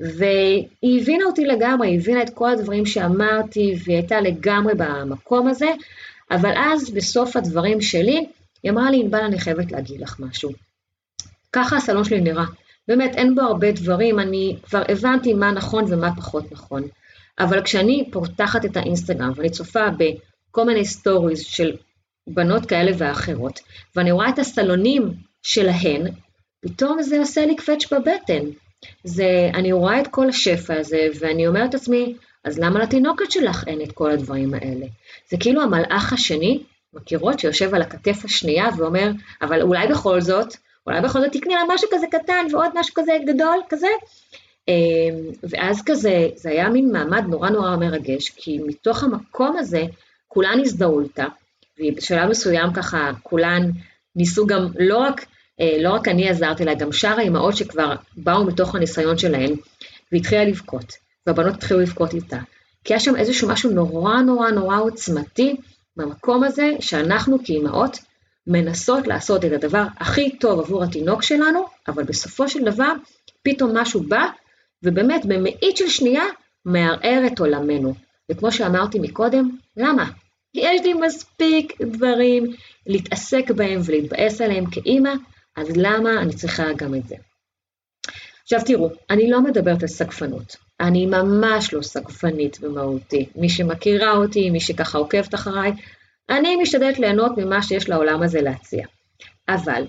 והיא 0.00 1.00
הבינה 1.00 1.24
אותי 1.24 1.44
לגמרי, 1.44 1.88
היא 1.88 1.98
הבינה 1.98 2.22
את 2.22 2.30
כל 2.34 2.50
הדברים 2.50 2.86
שאמרתי, 2.86 3.74
והיא 3.84 3.96
הייתה 3.96 4.20
לגמרי 4.20 4.74
במקום 4.76 5.48
הזה, 5.48 5.70
אבל 6.30 6.52
אז 6.56 6.90
בסוף 6.90 7.36
הדברים 7.36 7.80
שלי, 7.80 8.26
היא 8.62 8.72
אמרה 8.72 8.90
לי, 8.90 9.00
ענבל, 9.00 9.20
אני 9.20 9.38
חייבת 9.38 9.72
להגיד 9.72 10.00
לך 10.00 10.20
משהו. 10.20 10.50
ככה 11.52 11.76
הסלון 11.76 12.04
שלי 12.04 12.20
נראה. 12.20 12.44
באמת, 12.88 13.14
אין 13.16 13.34
בו 13.34 13.40
הרבה 13.40 13.72
דברים, 13.72 14.18
אני 14.20 14.56
כבר 14.62 14.82
הבנתי 14.88 15.34
מה 15.34 15.52
נכון 15.52 15.84
ומה 15.88 16.16
פחות 16.16 16.52
נכון. 16.52 16.82
אבל 17.38 17.62
כשאני 17.62 18.08
פותחת 18.12 18.64
את 18.64 18.76
האינסטגרם 18.76 19.32
ואני 19.36 19.50
צופה 19.50 19.84
בכל 19.90 20.64
מיני 20.64 20.84
stories 20.84 21.40
של 21.40 21.76
בנות 22.26 22.66
כאלה 22.66 22.92
ואחרות, 22.98 23.60
ואני 23.96 24.12
רואה 24.12 24.28
את 24.28 24.38
הסלונים 24.38 25.12
שלהן, 25.42 26.02
פתאום 26.60 27.02
זה 27.02 27.18
עושה 27.18 27.46
לי 27.46 27.56
קווץ' 27.56 27.92
בבטן. 27.92 28.44
זה, 29.04 29.50
אני 29.54 29.72
רואה 29.72 30.00
את 30.00 30.06
כל 30.06 30.28
השפע 30.28 30.78
הזה, 30.78 31.08
ואני 31.20 31.46
אומרת 31.46 31.74
לעצמי, 31.74 32.14
אז 32.44 32.58
למה 32.58 32.80
לתינוקת 32.80 33.30
שלך 33.30 33.64
אין 33.66 33.82
את 33.82 33.92
כל 33.92 34.10
הדברים 34.10 34.54
האלה? 34.54 34.86
זה 35.30 35.36
כאילו 35.40 35.62
המלאך 35.62 36.12
השני, 36.12 36.62
מכירות, 36.94 37.38
שיושב 37.38 37.74
על 37.74 37.82
הכתף 37.82 38.24
השנייה 38.24 38.68
ואומר, 38.76 39.10
אבל 39.42 39.62
אולי 39.62 39.88
בכל 39.88 40.20
זאת, 40.20 40.56
אולי 40.86 41.00
בכל 41.00 41.20
זאת 41.20 41.32
תקני 41.32 41.54
לה 41.54 41.74
משהו 41.74 41.88
כזה 41.92 42.06
קטן 42.10 42.46
ועוד 42.52 42.70
משהו 42.74 42.94
כזה 42.94 43.12
גדול 43.26 43.58
כזה. 43.68 43.88
אמ, 44.68 45.30
ואז 45.42 45.82
כזה, 45.86 46.28
זה 46.34 46.50
היה 46.50 46.68
מין 46.68 46.92
מעמד 46.92 47.24
נורא 47.28 47.50
נורא 47.50 47.76
מרגש, 47.76 48.30
כי 48.30 48.58
מתוך 48.66 49.04
המקום 49.04 49.56
הזה 49.56 49.82
כולן 50.28 50.60
הזדהו 50.60 51.00
איתה, 51.00 51.24
ובשלב 51.80 52.28
מסוים 52.28 52.72
ככה 52.72 53.10
כולן 53.22 53.70
ניסו 54.16 54.46
גם, 54.46 54.66
לא 54.78 54.98
רק, 54.98 55.26
אה, 55.60 55.76
לא 55.80 55.90
רק 55.90 56.08
אני 56.08 56.28
עזרתי 56.28 56.64
לה, 56.64 56.74
גם 56.74 56.92
שאר 56.92 57.18
האימהות 57.18 57.56
שכבר 57.56 57.94
באו 58.16 58.44
מתוך 58.44 58.74
הניסיון 58.74 59.18
שלהן, 59.18 59.52
והתחילה 60.12 60.44
לבכות, 60.44 60.92
והבנות 61.26 61.54
התחילו 61.54 61.80
לבכות 61.80 62.14
איתה. 62.14 62.38
כי 62.84 62.92
היה 62.92 63.00
שם 63.00 63.16
איזשהו 63.16 63.48
משהו 63.48 63.70
נורא 63.70 64.20
נורא 64.20 64.50
נורא 64.50 64.78
עוצמתי 64.80 65.56
במקום 65.96 66.44
הזה, 66.44 66.70
שאנחנו 66.80 67.38
כאימהות 67.44 67.98
מנסות 68.46 69.06
לעשות 69.06 69.44
את 69.44 69.52
הדבר 69.52 69.84
הכי 69.98 70.38
טוב 70.38 70.60
עבור 70.60 70.84
התינוק 70.84 71.22
שלנו, 71.22 71.66
אבל 71.88 72.04
בסופו 72.04 72.48
של 72.48 72.64
דבר 72.64 72.92
פתאום 73.42 73.76
משהו 73.76 74.00
בא, 74.00 74.26
ובאמת 74.82 75.26
במאית 75.26 75.76
של 75.76 75.88
שנייה 75.88 76.24
מערער 76.64 77.22
את 77.26 77.38
עולמנו. 77.38 77.94
וכמו 78.30 78.52
שאמרתי 78.52 78.98
מקודם, 78.98 79.56
למה? 79.76 80.10
יש 80.54 80.80
לי 80.84 80.94
מספיק 80.94 81.80
דברים 81.80 82.44
להתעסק 82.86 83.50
בהם 83.50 83.80
ולהתבאס 83.84 84.40
עליהם 84.40 84.64
כאימא, 84.70 85.12
אז 85.56 85.76
למה 85.76 86.22
אני 86.22 86.34
צריכה 86.34 86.64
גם 86.76 86.94
את 86.94 87.08
זה? 87.08 87.16
עכשיו 88.42 88.60
תראו, 88.66 88.90
אני 89.10 89.30
לא 89.30 89.40
מדברת 89.40 89.82
על 89.82 89.88
סגפנות, 89.88 90.56
אני 90.80 91.06
ממש 91.06 91.74
לא 91.74 91.82
סגפנית 91.82 92.60
במהותי. 92.60 93.26
מי 93.36 93.48
שמכירה 93.48 94.12
אותי, 94.12 94.50
מי 94.50 94.60
שככה 94.60 94.98
עוקבת 94.98 95.34
אחריי, 95.34 95.72
אני 96.30 96.56
משתדלת 96.56 96.98
ליהנות 96.98 97.38
ממה 97.38 97.62
שיש 97.62 97.88
לעולם 97.88 98.22
הזה 98.22 98.42
להציע. 98.42 98.86
אבל, 99.48 99.86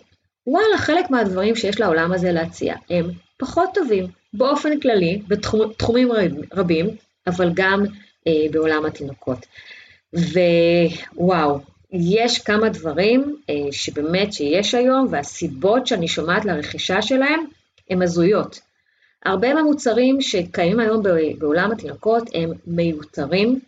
וואלה, 0.47 0.77
חלק 0.77 1.09
מהדברים 1.09 1.55
שיש 1.55 1.79
לעולם 1.79 2.13
הזה 2.13 2.31
להציע 2.31 2.75
הם 2.89 3.05
פחות 3.37 3.69
טובים 3.73 4.05
באופן 4.33 4.79
כללי, 4.79 5.21
בתחומים 5.27 6.09
רבים, 6.53 6.89
אבל 7.27 7.51
גם 7.53 7.83
אה, 8.27 8.31
בעולם 8.51 8.85
התינוקות. 8.85 9.45
ווואו, 10.13 11.59
יש 11.91 12.39
כמה 12.39 12.69
דברים 12.69 13.37
אה, 13.49 13.71
שבאמת 13.71 14.33
שיש 14.33 14.75
היום, 14.75 15.07
והסיבות 15.11 15.87
שאני 15.87 16.07
שומעת 16.07 16.45
לרכישה 16.45 17.01
שלהם 17.01 17.39
הן 17.89 18.01
הזויות. 18.01 18.59
הרבה 19.25 19.53
מהמוצרים 19.53 20.21
שקיימים 20.21 20.79
היום 20.79 21.03
בעולם 21.39 21.71
התינוקות 21.71 22.29
הם 22.33 22.51
מיותרים, 22.67 23.59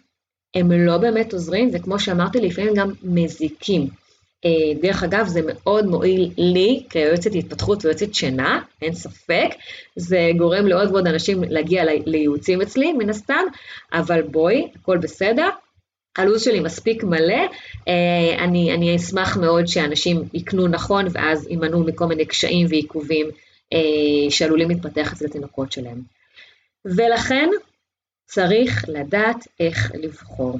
הם 0.56 0.72
לא 0.72 0.98
באמת 0.98 1.34
עוזרים, 1.34 1.70
וכמו 1.74 2.00
שאמרתי, 2.00 2.39
לפעמים 2.39 2.74
גם 2.74 2.91
מזיקים. 3.03 3.88
אה, 4.46 4.82
דרך 4.82 5.03
אגב, 5.03 5.27
זה 5.27 5.41
מאוד 5.46 5.86
מועיל 5.86 6.32
לי 6.38 6.84
כיועצת 6.89 7.32
התפתחות 7.36 7.86
ויועצת 7.86 8.13
שינה, 8.13 8.62
אין 8.82 8.94
ספק, 8.94 9.50
זה 9.96 10.29
גורם 10.38 10.68
לעוד 10.68 10.91
ועוד 10.91 11.08
אנשים 11.08 11.44
להגיע 11.44 11.84
לייעוצים 12.06 12.62
אצלי, 12.62 12.94
מן 12.94 13.10
הסתם, 13.10 13.44
אבל 13.94 14.22
בואי, 14.22 14.68
הכל 14.75 14.98
בסדר. 14.98 15.50
הלו"ז 16.18 16.44
שלי 16.44 16.60
מספיק 16.60 17.03
מלא, 17.03 17.44
אה, 17.88 18.44
אני, 18.44 18.74
אני 18.74 18.96
אשמח 18.96 19.38
מאוד 19.38 19.68
שאנשים 19.68 20.24
יקנו 20.34 20.68
נכון 20.68 21.06
ואז 21.12 21.48
יימנעו 21.48 21.84
מכל 21.84 22.06
מיני 22.06 22.25
קשיים 22.25 22.68
ועיכובים 22.70 23.27
אה, 23.74 24.29
שעלולים 24.29 24.70
להתפתח 24.70 25.13
אצל 25.13 25.25
התינוקות 25.25 25.72
שלהם. 25.72 26.01
ולכן 26.86 27.50
צריך 28.30 28.86
לדעת 28.88 29.48
איך 29.60 29.92
לבחור. 29.96 30.60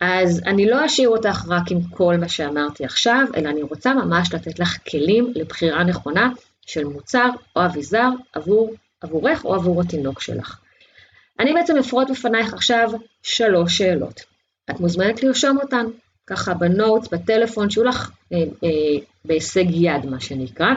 אז 0.00 0.42
אני 0.46 0.66
לא 0.66 0.86
אשאיר 0.86 1.08
אותך 1.08 1.44
רק 1.48 1.62
עם 1.70 1.82
כל 1.82 2.16
מה 2.16 2.28
שאמרתי 2.28 2.84
עכשיו, 2.84 3.26
אלא 3.36 3.48
אני 3.48 3.62
רוצה 3.62 3.94
ממש 3.94 4.34
לתת 4.34 4.58
לך 4.58 4.78
כלים 4.90 5.32
לבחירה 5.34 5.84
נכונה 5.84 6.30
של 6.66 6.84
מוצר 6.84 7.30
או 7.56 7.64
אביזר 7.64 8.08
עבור, 8.32 8.74
עבורך 9.00 9.44
או 9.44 9.54
עבור 9.54 9.80
התינוק 9.80 10.20
שלך. 10.20 10.58
אני 11.40 11.52
בעצם 11.52 11.76
אפרוט 11.76 12.10
בפנייך 12.10 12.54
עכשיו 12.54 12.90
שלוש 13.22 13.78
שאלות. 13.78 14.20
את 14.70 14.80
מוזמנת 14.80 15.22
לרשום 15.22 15.58
אותן, 15.62 15.86
ככה 16.26 16.54
בנוטס, 16.54 17.08
בטלפון, 17.08 17.70
שיהיו 17.70 17.84
לך 17.84 18.10
אה, 18.32 18.38
אה, 18.38 19.04
בהישג 19.24 19.66
יד, 19.70 20.06
מה 20.06 20.20
שנקרא. 20.20 20.74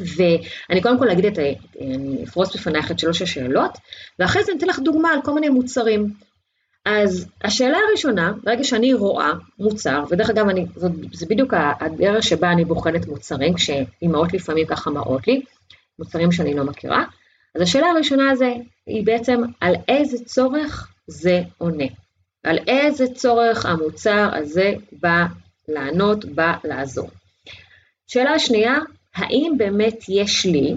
ואני 0.00 0.82
קודם 0.82 0.98
כל 0.98 1.10
אגיד 1.10 1.26
את, 1.26 1.38
אני 1.80 2.24
אפרוס 2.24 2.56
בפנייך 2.56 2.90
את 2.90 2.98
שלוש 2.98 3.22
השאלות, 3.22 3.78
ואחרי 4.18 4.44
זה 4.44 4.52
אני 4.52 4.58
אתן 4.58 4.66
לך 4.66 4.78
דוגמה 4.78 5.08
על 5.08 5.22
כל 5.24 5.34
מיני 5.34 5.48
מוצרים. 5.48 6.12
אז 6.84 7.26
השאלה 7.44 7.78
הראשונה, 7.88 8.32
ברגע 8.44 8.64
שאני 8.64 8.94
רואה 8.94 9.30
מוצר, 9.58 10.04
ודרך 10.10 10.30
אגב, 10.30 10.48
אני, 10.48 10.66
זאת, 10.76 10.92
זה 11.12 11.26
בדיוק 11.26 11.54
הדרך 11.80 12.22
שבה 12.22 12.52
אני 12.52 12.64
בוחנת 12.64 13.06
מוצרים, 13.06 13.54
כשאימהות 13.54 14.32
לפעמים 14.32 14.66
ככה 14.66 14.90
מראות 14.90 15.28
לי, 15.28 15.42
מוצרים 15.98 16.32
שאני 16.32 16.54
לא 16.54 16.64
מכירה, 16.64 17.04
אז 17.54 17.62
השאלה 17.62 17.86
הראשונה 17.86 18.36
זה, 18.36 18.52
היא 18.86 19.06
בעצם 19.06 19.42
על 19.60 19.74
איזה 19.88 20.24
צורך 20.24 20.92
זה 21.06 21.42
עונה. 21.58 21.84
על 22.44 22.58
איזה 22.66 23.06
צורך 23.14 23.66
המוצר 23.66 24.30
הזה 24.32 24.72
בא 24.92 25.24
לענות, 25.68 26.24
בא 26.24 26.54
לעזור. 26.64 27.10
שאלה 28.06 28.38
שנייה, 28.38 28.78
האם 29.14 29.52
באמת 29.56 29.98
יש 30.08 30.46
לי, 30.46 30.74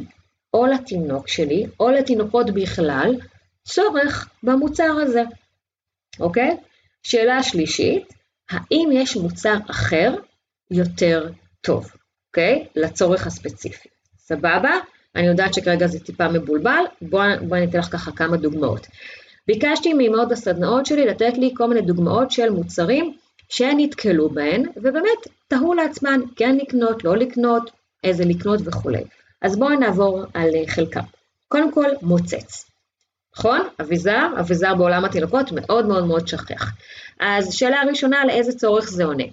או 0.53 0.65
לתינוק 0.65 1.27
שלי, 1.27 1.65
או 1.79 1.89
לתינוקות 1.89 2.49
בכלל, 2.49 3.15
צורך 3.63 4.29
במוצר 4.43 4.97
הזה, 5.01 5.23
אוקיי? 6.19 6.57
שאלה 7.03 7.43
שלישית, 7.43 8.13
האם 8.49 8.89
יש 8.93 9.17
מוצר 9.17 9.55
אחר 9.69 10.15
יותר 10.71 11.29
טוב, 11.61 11.91
אוקיי? 12.27 12.67
לצורך 12.75 13.27
הספציפי. 13.27 13.89
סבבה? 14.17 14.71
אני 15.15 15.27
יודעת 15.27 15.53
שכרגע 15.53 15.87
זה 15.87 15.99
טיפה 15.99 16.27
מבולבל, 16.27 16.83
בואו 17.01 17.29
בוא 17.47 17.57
אני 17.57 17.65
אתן 17.65 17.79
לך 17.79 17.85
ככה 17.91 18.11
כמה 18.11 18.37
דוגמאות. 18.37 18.87
ביקשתי 19.47 19.93
מאמהות 19.93 20.29
בסדנאות 20.29 20.85
שלי 20.85 21.05
לתת 21.05 21.37
לי 21.37 21.53
כל 21.57 21.67
מיני 21.67 21.81
דוגמאות 21.81 22.31
של 22.31 22.49
מוצרים 22.49 23.13
שהן 23.49 23.79
נתקלו 23.79 24.29
בהן, 24.29 24.63
ובאמת 24.75 25.27
תהו 25.47 25.73
לעצמן 25.73 26.19
כן 26.35 26.57
לקנות, 26.57 27.03
לא 27.03 27.17
לקנות, 27.17 27.71
איזה 28.05 28.25
לקנות 28.25 28.59
וכולי. 28.65 29.03
אז 29.41 29.59
בואו 29.59 29.79
נעבור 29.79 30.23
על 30.33 30.49
חלקם. 30.67 31.03
קודם 31.47 31.71
כל, 31.71 31.89
מוצץ. 32.01 32.65
נכון? 33.37 33.61
אביזר, 33.81 34.27
אביזר 34.39 34.75
בעולם 34.75 35.05
התינוקות 35.05 35.51
מאוד 35.51 35.85
מאוד 35.85 36.05
מאוד 36.05 36.27
שכיח. 36.27 36.71
אז 37.19 37.53
שאלה 37.53 37.81
הראשונה, 37.81 38.21
על 38.21 38.29
איזה 38.29 38.53
צורך 38.53 38.89
זה 38.89 39.03
עונה? 39.03 39.23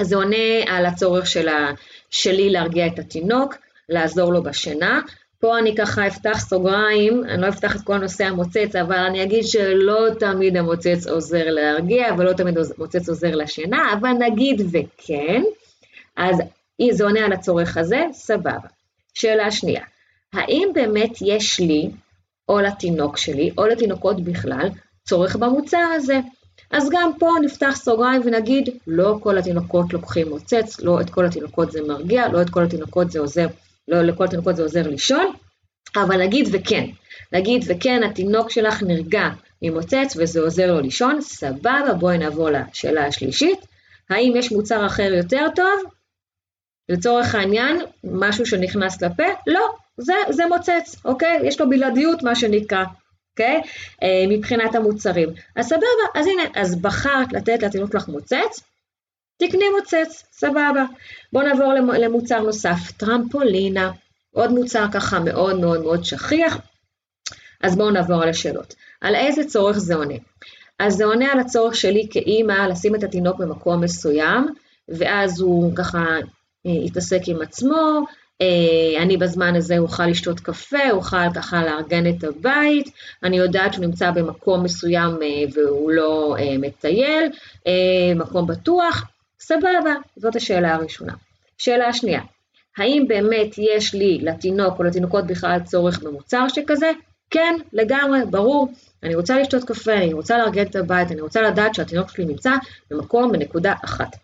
זה 0.00 0.16
עונה 0.16 0.36
על 0.66 0.86
הצורך 0.86 1.26
שלה, 1.26 1.70
שלי 2.10 2.50
להרגיע 2.50 2.86
את 2.86 2.98
התינוק, 2.98 3.54
לעזור 3.88 4.32
לו 4.32 4.42
בשינה. 4.42 5.00
פה 5.40 5.58
אני 5.58 5.76
ככה 5.76 6.06
אפתח 6.06 6.38
סוגריים, 6.38 7.24
אני 7.24 7.42
לא 7.42 7.48
אפתח 7.48 7.76
את 7.76 7.80
כל 7.80 7.98
נושא 7.98 8.24
המוצץ, 8.24 8.76
אבל 8.76 8.96
אני 8.96 9.22
אגיד 9.22 9.44
שלא 9.44 10.06
תמיד 10.18 10.56
המוצץ 10.56 11.06
עוזר 11.06 11.44
להרגיע, 11.44 12.14
ולא 12.18 12.32
תמיד 12.32 12.58
המוצץ 12.58 13.08
עוזר 13.08 13.34
לשינה, 13.34 13.92
אבל 13.92 14.10
נגיד 14.10 14.60
וכן, 14.72 15.42
אז 16.16 16.36
זה 16.92 17.04
עונה 17.04 17.20
על 17.20 17.32
הצורך 17.32 17.76
הזה, 17.76 18.04
סבבה. 18.12 18.68
שאלה 19.14 19.50
שנייה, 19.50 19.82
האם 20.32 20.68
באמת 20.74 21.10
יש 21.20 21.60
לי, 21.60 21.90
או 22.48 22.60
לתינוק 22.60 23.16
שלי, 23.16 23.50
או 23.58 23.66
לתינוקות 23.66 24.24
בכלל, 24.24 24.68
צורך 25.08 25.36
במוצר 25.36 25.86
הזה? 25.96 26.20
אז 26.70 26.88
גם 26.92 27.10
פה 27.18 27.30
נפתח 27.42 27.74
סוגריים 27.76 28.22
ונגיד, 28.24 28.68
לא 28.86 29.18
כל 29.22 29.38
התינוקות 29.38 29.92
לוקחים 29.92 30.28
מוצץ, 30.28 30.80
לא 30.80 31.00
את 31.00 31.10
כל 31.10 31.26
התינוקות 31.26 31.72
זה 31.72 31.82
מרגיע, 31.88 32.28
לא 32.28 32.42
את 32.42 32.50
כל 32.50 32.64
התינוקות 32.64 33.10
זה 33.10 33.20
עוזר 33.20 33.46
לא 33.90 34.02
לכל 34.02 34.28
תינוקות 34.28 34.56
זה 34.56 34.62
עוזר 34.62 34.88
לישון, 34.88 35.32
אבל 35.96 36.22
נגיד 36.22 36.48
וכן, 36.52 36.84
נגיד 37.32 37.64
וכן, 37.68 38.02
התינוק 38.02 38.50
שלך 38.50 38.82
נרגע 38.82 39.28
ממוצץ 39.62 40.16
וזה 40.16 40.40
עוזר 40.40 40.72
לו 40.72 40.80
לישון, 40.80 41.20
סבבה, 41.20 41.94
בואי 41.98 42.18
נעבור 42.18 42.50
לשאלה 42.50 43.06
השלישית, 43.06 43.58
האם 44.10 44.32
יש 44.36 44.52
מוצר 44.52 44.86
אחר 44.86 45.12
יותר 45.16 45.46
טוב? 45.56 45.92
לצורך 46.90 47.34
העניין, 47.34 47.80
משהו 48.04 48.46
שנכנס 48.46 49.02
לפה? 49.02 49.22
לא, 49.46 49.68
זה, 49.96 50.12
זה 50.30 50.46
מוצץ, 50.46 50.96
אוקיי? 51.04 51.40
יש 51.44 51.60
לו 51.60 51.68
בלעדיות, 51.68 52.22
מה 52.22 52.34
שנקרא, 52.34 52.84
אוקיי? 53.32 53.60
אה, 54.02 54.24
מבחינת 54.28 54.74
המוצרים. 54.74 55.28
אז 55.56 55.66
סבבה, 55.66 56.04
אז 56.14 56.26
הנה, 56.26 56.42
אז 56.56 56.80
בחרת 56.80 57.32
לתת 57.32 57.62
לתינוק 57.62 57.94
לך 57.94 58.08
מוצץ, 58.08 58.60
תקני 59.38 59.64
מוצץ, 59.78 60.24
סבבה. 60.32 60.84
בואו 61.32 61.46
נעבור 61.46 61.72
למוצר 61.74 62.40
נוסף, 62.40 62.92
טרמפולינה, 62.96 63.90
עוד 64.34 64.50
מוצר 64.50 64.86
ככה 64.92 65.20
מאוד 65.20 65.60
מאוד 65.60 65.82
מאוד 65.82 66.04
שכיח. 66.04 66.58
אז 67.62 67.76
בואו 67.76 67.90
נעבור 67.90 68.22
על 68.22 68.28
השאלות. 68.28 68.74
על 69.00 69.14
איזה 69.14 69.44
צורך 69.44 69.78
זה 69.78 69.94
עונה? 69.94 70.14
אז 70.78 70.94
זה 70.94 71.04
עונה 71.04 71.32
על 71.32 71.40
הצורך 71.40 71.74
שלי 71.74 72.08
כאימא 72.10 72.52
לשים 72.52 72.94
את 72.94 73.02
התינוק 73.02 73.38
במקום 73.38 73.80
מסוים, 73.80 74.46
ואז 74.88 75.40
הוא 75.40 75.76
ככה 75.76 76.04
יתעסק 76.64 77.20
עם 77.26 77.42
עצמו, 77.42 78.04
אה, 78.42 79.02
אני 79.02 79.16
בזמן 79.16 79.56
הזה 79.56 79.78
אוכל 79.78 80.06
לשתות 80.06 80.40
קפה, 80.40 80.90
אוכל 80.90 81.32
ככה 81.34 81.64
לארגן 81.64 82.10
את 82.10 82.24
הבית, 82.24 82.90
אני 83.22 83.38
יודעת 83.38 83.72
שהוא 83.72 83.84
נמצא 83.84 84.10
במקום 84.10 84.64
מסוים 84.64 85.22
אה, 85.22 85.28
והוא 85.54 85.90
לא 85.90 86.36
מטייל, 86.58 87.30
מקום 88.16 88.46
בטוח, 88.46 89.04
סבבה, 89.40 89.94
זאת 90.16 90.36
השאלה 90.36 90.74
הראשונה. 90.74 91.12
שאלה 91.58 91.92
שנייה, 91.92 92.20
האם 92.76 93.04
באמת 93.08 93.58
יש 93.58 93.94
לי 93.94 94.18
לתינוק 94.22 94.78
או 94.78 94.84
לתינוקות 94.84 95.26
בכלל 95.26 95.58
צורך 95.64 96.02
במוצר 96.02 96.48
שכזה? 96.48 96.90
כן, 97.30 97.54
לגמרי, 97.72 98.18
ברור. 98.30 98.68
אני 99.02 99.14
רוצה 99.14 99.38
לשתות 99.38 99.64
קפה, 99.64 99.94
אני 99.94 100.12
רוצה 100.12 100.38
לארגן 100.38 100.62
את 100.62 100.76
הבית, 100.76 101.12
אני 101.12 101.20
רוצה 101.20 101.42
לדעת 101.42 101.74
שהתינוק 101.74 102.10
שלי 102.10 102.24
נמצא 102.24 102.52
במקום 102.90 103.32
בנקודה 103.32 103.74
אחת. 103.84 104.16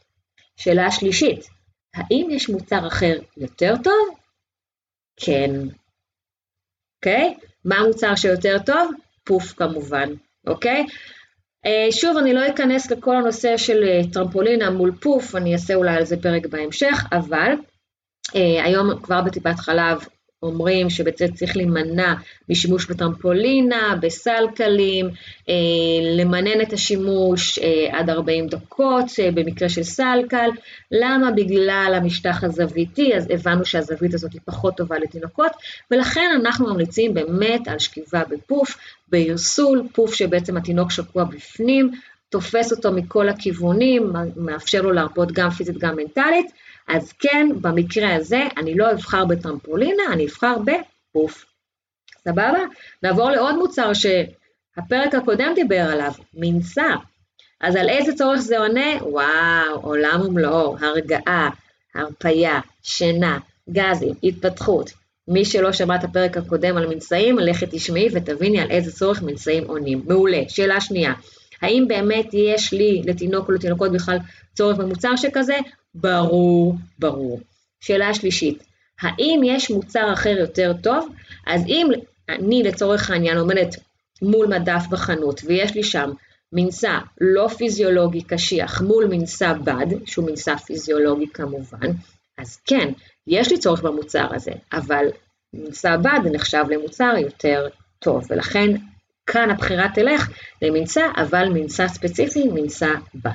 שאלה 0.57 0.91
שלישית, 0.91 1.49
האם 1.97 2.27
יש 2.31 2.49
מוצר 2.49 2.87
אחר 2.87 3.19
יותר 3.37 3.75
טוב? 3.85 4.19
כן. 5.17 5.51
אוקיי? 6.97 7.35
Okay? 7.37 7.47
מה 7.65 7.77
המוצר 7.77 8.15
שיותר 8.15 8.57
טוב? 8.67 8.91
פוף 9.25 9.53
כמובן, 9.53 10.09
אוקיי? 10.47 10.85
Okay? 10.89 10.93
אה, 11.67 11.93
שוב, 11.93 12.17
אני 12.17 12.33
לא 12.35 12.49
אכנס 12.49 12.91
לכל 12.91 13.17
הנושא 13.17 13.57
של 13.57 13.85
אה, 13.85 14.01
טרמפולינה 14.13 14.71
מול 14.71 14.93
פוף, 15.01 15.37
אני 15.37 15.53
אעשה 15.53 15.75
אולי 15.75 15.97
על 15.97 16.05
זה 16.05 16.17
פרק 16.23 16.47
בהמשך, 16.47 17.05
אבל 17.13 17.53
אה, 18.37 18.65
היום 18.65 19.01
כבר 19.03 19.23
בטיפת 19.23 19.59
חלב 19.59 19.99
אומרים 20.43 20.91
שבעצם 20.91 21.27
צריך 21.33 21.57
להימנע 21.57 22.15
משימוש 22.49 22.87
בטרמפולינה, 22.87 23.97
בסלקלים, 24.01 25.09
למנן 26.17 26.61
את 26.63 26.73
השימוש 26.73 27.59
עד 27.91 28.11
40 28.11 28.47
דקות 28.47 29.05
במקרה 29.35 29.69
של 29.69 29.83
סלקל. 29.83 30.51
למה? 30.93 31.31
בגלל 31.31 31.93
המשטח 31.97 32.45
הזוויתי, 32.45 33.17
אז 33.17 33.27
הבנו 33.31 33.65
שהזווית 33.65 34.15
הזאת 34.15 34.33
היא 34.33 34.41
פחות 34.45 34.77
טובה 34.77 34.99
לתינוקות, 34.99 35.53
ולכן 35.91 36.31
אנחנו 36.41 36.67
ממליצים 36.67 37.15
באמת 37.15 37.69
על 37.69 37.79
שכיבה 37.79 38.23
בפוף, 38.31 38.77
בירסול, 39.09 39.83
פוף 39.93 40.15
שבעצם 40.15 40.57
התינוק 40.57 40.91
שקוע 40.91 41.25
בפנים, 41.25 41.91
תופס 42.29 42.73
אותו 42.73 42.93
מכל 42.93 43.29
הכיוונים, 43.29 44.13
מאפשר 44.37 44.83
לו 44.83 44.93
להרפות 44.93 45.33
גם 45.33 45.51
פיזית 45.51 45.79
גם 45.79 45.97
מנטלית, 45.97 46.47
אז 46.89 47.13
כן, 47.13 47.49
במקרה 47.61 48.15
הזה 48.15 48.43
אני 48.57 48.75
לא 48.75 48.91
אבחר 48.91 49.25
בטרמפולינה, 49.25 50.03
אני 50.13 50.27
אבחר 50.27 50.57
בפוף. 50.59 51.45
סבבה? 52.25 52.65
נעבור 53.03 53.31
לעוד 53.31 53.55
מוצר 53.55 53.93
שהפרק 53.95 55.15
הקודם 55.15 55.53
דיבר 55.55 55.89
עליו, 55.93 56.13
מנסה. 56.35 56.87
אז 57.61 57.77
על 57.77 57.89
איזה 57.89 58.13
צורך 58.13 58.41
זה 58.41 58.59
עונה? 58.59 59.05
וואו, 59.05 59.81
עולם 59.83 60.21
ומלואו, 60.27 60.77
הרגעה, 60.81 61.51
הרפייה, 61.95 62.61
שינה, 62.83 63.39
גזים, 63.71 64.15
התפתחות. 64.23 64.91
מי 65.29 65.45
שלא 65.45 65.73
שמע 65.73 65.97
את 65.97 66.05
הפרק 66.05 66.37
הקודם 66.37 66.77
על 66.77 66.87
מנשאים, 66.87 67.39
לכת 67.39 67.69
תשמעי 67.71 68.09
ותביני 68.13 68.61
על 68.61 68.71
איזה 68.71 68.93
צורך 68.93 69.23
מנשאים 69.23 69.65
עונים. 69.65 70.03
מעולה. 70.07 70.43
שאלה 70.49 70.81
שנייה, 70.81 71.13
האם 71.63 71.85
באמת 71.89 72.27
יש 72.33 72.73
לי, 72.73 73.03
לתינוק 73.05 73.49
או 73.49 73.53
לתינוקות 73.53 73.93
בכלל, 73.93 74.19
צורך 74.55 74.77
במוצר 74.77 75.17
שכזה? 75.17 75.57
ברור, 76.01 76.75
ברור. 76.99 77.41
שאלה 77.81 78.15
שלישית, 78.15 78.63
האם 79.01 79.41
יש 79.45 79.71
מוצר 79.71 80.13
אחר 80.13 80.37
יותר 80.39 80.73
טוב? 80.83 81.09
אז 81.47 81.63
אם 81.67 81.87
אני 82.29 82.63
לצורך 82.63 83.11
העניין 83.11 83.39
עומדת 83.39 83.77
מול 84.23 84.47
מדף 84.47 84.83
בחנות 84.91 85.41
ויש 85.45 85.75
לי 85.75 85.83
שם 85.83 86.11
מנסה 86.53 86.99
לא 87.21 87.49
פיזיולוגי 87.49 88.23
קשיח 88.23 88.83
מול 88.83 89.07
מנסה 89.11 89.55
בד, 89.55 89.87
שהוא 90.07 90.27
מנסה 90.27 90.57
פיזיולוגי 90.59 91.27
כמובן, 91.35 91.91
אז 92.39 92.57
כן, 92.57 92.93
יש 93.27 93.51
לי 93.51 93.59
צורך 93.59 93.83
במוצר 93.83 94.35
הזה, 94.35 94.53
אבל 94.73 95.07
מנסה 95.55 95.97
בד 95.97 96.21
נחשב 96.33 96.65
למוצר 96.71 97.15
יותר 97.19 97.69
טוב, 97.99 98.27
ולכן 98.31 98.71
כאן 99.27 99.51
הבחירה 99.51 99.87
תלך 99.95 100.31
למנסה, 100.63 101.03
אבל 101.17 101.49
מנסה 101.49 101.89
ספציפי, 101.89 102.49
מנסה 102.49 102.91
בד. 103.15 103.31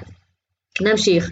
נמשיך. 0.81 1.31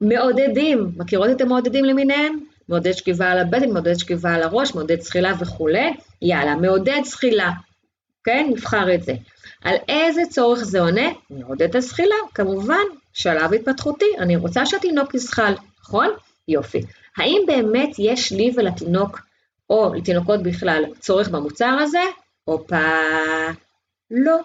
מעודדים, 0.00 0.90
מכירות 0.96 1.30
את 1.30 1.40
המעודדים 1.40 1.84
למיניהם? 1.84 2.38
מעודד 2.68 2.92
שכיבה 2.92 3.30
על 3.30 3.38
הבטן, 3.38 3.70
מעודד 3.70 3.94
שכיבה 3.98 4.34
על 4.34 4.42
הראש, 4.42 4.74
מעודד 4.74 5.00
זחילה 5.00 5.32
וכולי. 5.40 5.94
יאללה, 6.22 6.56
מעודד 6.56 7.00
זחילה, 7.04 7.50
כן? 8.24 8.46
נבחר 8.50 8.94
את 8.94 9.02
זה. 9.02 9.12
על 9.64 9.76
איזה 9.88 10.22
צורך 10.30 10.64
זה 10.64 10.80
עונה? 10.80 11.08
מעודד 11.30 11.76
הזחילה, 11.76 12.14
כמובן, 12.34 12.84
שלב 13.12 13.54
התפתחותי, 13.54 14.04
אני 14.18 14.36
רוצה 14.36 14.66
שהתינוק 14.66 15.14
יזחל, 15.14 15.54
נכון? 15.80 16.08
יופי. 16.48 16.80
האם 17.16 17.42
באמת 17.46 17.90
יש 17.98 18.32
לי 18.32 18.52
ולתינוק, 18.56 19.20
או 19.70 19.94
לתינוקות 19.94 20.42
בכלל, 20.42 20.84
צורך 21.00 21.28
במוצר 21.28 21.76
הזה? 21.80 22.02
הופה, 22.44 22.96
לא. 24.10 24.36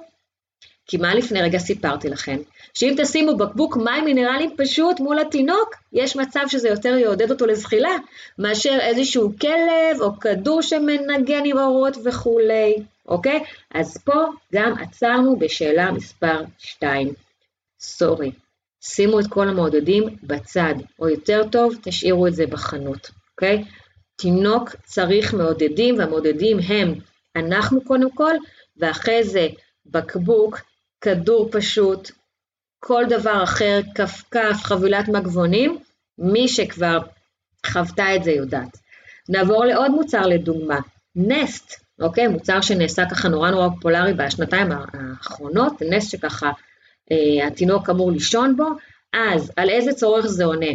כי 0.87 0.97
מה 0.97 1.15
לפני 1.15 1.41
רגע 1.41 1.59
סיפרתי 1.59 2.09
לכם? 2.09 2.37
שאם 2.73 2.95
תשימו 2.97 3.37
בקבוק 3.37 3.77
מים 3.77 4.05
מינרליים 4.05 4.55
פשוט 4.57 4.99
מול 4.99 5.19
התינוק, 5.19 5.75
יש 5.93 6.15
מצב 6.15 6.39
שזה 6.47 6.69
יותר 6.69 6.97
יעודד 6.97 7.31
אותו 7.31 7.45
לזחילה, 7.45 7.97
מאשר 8.39 8.77
איזשהו 8.81 9.31
כלב 9.41 10.01
או 10.01 10.19
כדור 10.19 10.61
שמנגן 10.61 11.41
עם 11.45 11.57
אורות 11.57 11.97
וכולי, 12.05 12.75
אוקיי? 13.07 13.43
אז 13.73 13.97
פה 13.97 14.23
גם 14.53 14.73
עצרנו 14.81 15.35
בשאלה 15.35 15.91
מספר 15.91 16.41
2. 16.57 17.13
סורי, 17.79 18.31
שימו 18.81 19.19
את 19.19 19.25
כל 19.29 19.47
המעודדים 19.47 20.03
בצד, 20.23 20.75
או 20.99 21.09
יותר 21.09 21.41
טוב, 21.51 21.75
תשאירו 21.83 22.27
את 22.27 22.35
זה 22.35 22.45
בחנות, 22.45 23.11
אוקיי? 23.31 23.63
תינוק 24.15 24.75
צריך 24.83 25.33
מעודדים, 25.33 25.97
והמעודדים 25.97 26.57
הם 26.67 26.93
אנחנו 27.35 27.81
קודם 27.83 28.11
כל, 28.11 28.33
ואחרי 28.77 29.23
זה 29.23 29.47
בקבוק, 29.85 30.59
כדור 31.03 31.49
פשוט, 31.51 32.11
כל 32.79 33.03
דבר 33.09 33.43
אחר, 33.43 33.79
כפכף, 33.95 34.63
חבילת 34.63 35.07
מגבונים, 35.07 35.77
מי 36.17 36.47
שכבר 36.47 36.99
חוותה 37.65 38.15
את 38.15 38.23
זה 38.23 38.31
יודעת. 38.31 38.77
נעבור 39.29 39.65
לעוד 39.65 39.91
מוצר 39.91 40.21
לדוגמה, 40.21 40.79
נסט, 41.15 41.73
אוקיי? 42.01 42.27
מוצר 42.27 42.61
שנעשה 42.61 43.03
ככה 43.11 43.29
נורא 43.29 43.51
נורא 43.51 43.69
פופולרי 43.69 44.13
בשנתיים 44.13 44.69
האחרונות, 44.71 45.81
נסט 45.81 46.11
שככה 46.11 46.51
אה, 47.11 47.47
התינוק 47.47 47.89
אמור 47.89 48.11
לישון 48.11 48.55
בו, 48.55 48.67
אז 49.13 49.51
על 49.55 49.69
איזה 49.69 49.93
צורך 49.93 50.25
זה 50.25 50.45
עונה? 50.45 50.71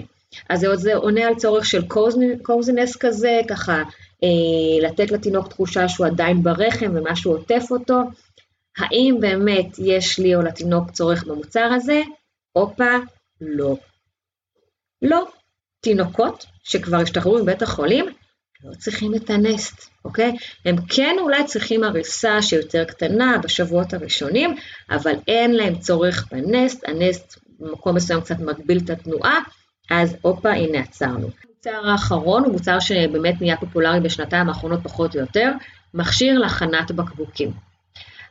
אז 0.48 0.66
זה 0.74 0.94
עונה 0.94 1.26
על 1.26 1.34
צורך 1.34 1.64
של 1.64 1.82
קוזינס 2.42 2.96
כזה, 2.96 3.40
ככה 3.48 3.82
אה, 4.24 4.88
לתת 4.88 5.10
לתינוק 5.10 5.48
תחושה 5.48 5.88
שהוא 5.88 6.06
עדיין 6.06 6.42
ברחם 6.42 6.90
ומשהו 6.94 7.32
עוטף 7.32 7.64
אותו. 7.70 8.02
האם 8.78 9.16
באמת 9.20 9.66
יש 9.78 10.18
לי 10.18 10.34
או 10.34 10.42
לתינוק 10.42 10.90
צורך 10.90 11.24
במוצר 11.24 11.70
הזה? 11.74 12.02
הופה, 12.52 12.96
לא. 13.40 13.76
לא. 15.02 15.28
תינוקות 15.80 16.46
שכבר 16.64 16.96
השתחררו 16.96 17.38
מבית 17.38 17.62
החולים 17.62 18.06
לא 18.64 18.74
צריכים 18.78 19.14
את 19.14 19.30
הנסט, 19.30 19.88
אוקיי? 20.04 20.36
הם 20.64 20.76
כן 20.88 21.16
אולי 21.20 21.44
צריכים 21.44 21.84
הריסה 21.84 22.42
שיותר 22.42 22.84
קטנה 22.84 23.38
בשבועות 23.42 23.94
הראשונים, 23.94 24.56
אבל 24.90 25.14
אין 25.28 25.54
להם 25.54 25.78
צורך 25.78 26.26
בנסט, 26.32 26.88
הנסט 26.88 27.38
במקום 27.60 27.96
מסוים 27.96 28.20
קצת 28.20 28.38
מגביל 28.38 28.78
את 28.84 28.90
התנועה, 28.90 29.38
אז 29.90 30.16
הופה, 30.22 30.50
הנה 30.50 30.78
עצרנו. 30.78 31.30
המוצר 31.44 31.90
האחרון 31.90 32.44
הוא 32.44 32.52
מוצר 32.52 32.80
שבאמת 32.80 33.34
נהיה 33.40 33.56
פופולרי 33.56 34.00
בשנתיים 34.00 34.48
האחרונות 34.48 34.80
פחות 34.82 35.14
או 35.14 35.20
יותר, 35.20 35.52
מכשיר 35.94 36.38
להכנת 36.38 36.90
בקבוקים. 36.90 37.67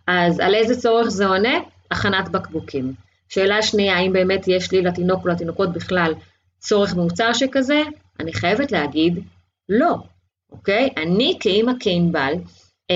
אז 0.07 0.39
על 0.39 0.55
איזה 0.55 0.81
צורך 0.81 1.07
זה 1.07 1.27
עונה? 1.27 1.59
הכנת 1.91 2.29
בקבוקים. 2.29 2.93
שאלה 3.29 3.61
שנייה, 3.61 3.97
האם 3.97 4.13
באמת 4.13 4.47
יש 4.47 4.71
לי 4.71 4.81
לתינוק 4.81 5.23
או 5.23 5.29
לתינוקות 5.29 5.73
בכלל 5.73 6.13
צורך 6.59 6.93
במוצר 6.93 7.33
שכזה? 7.33 7.81
אני 8.19 8.33
חייבת 8.33 8.71
להגיד, 8.71 9.19
לא, 9.69 9.95
אוקיי? 10.51 10.89
אני 10.97 11.37
כאימא 11.39 11.71
כענבל, 11.79 12.33
אה, 12.91 12.95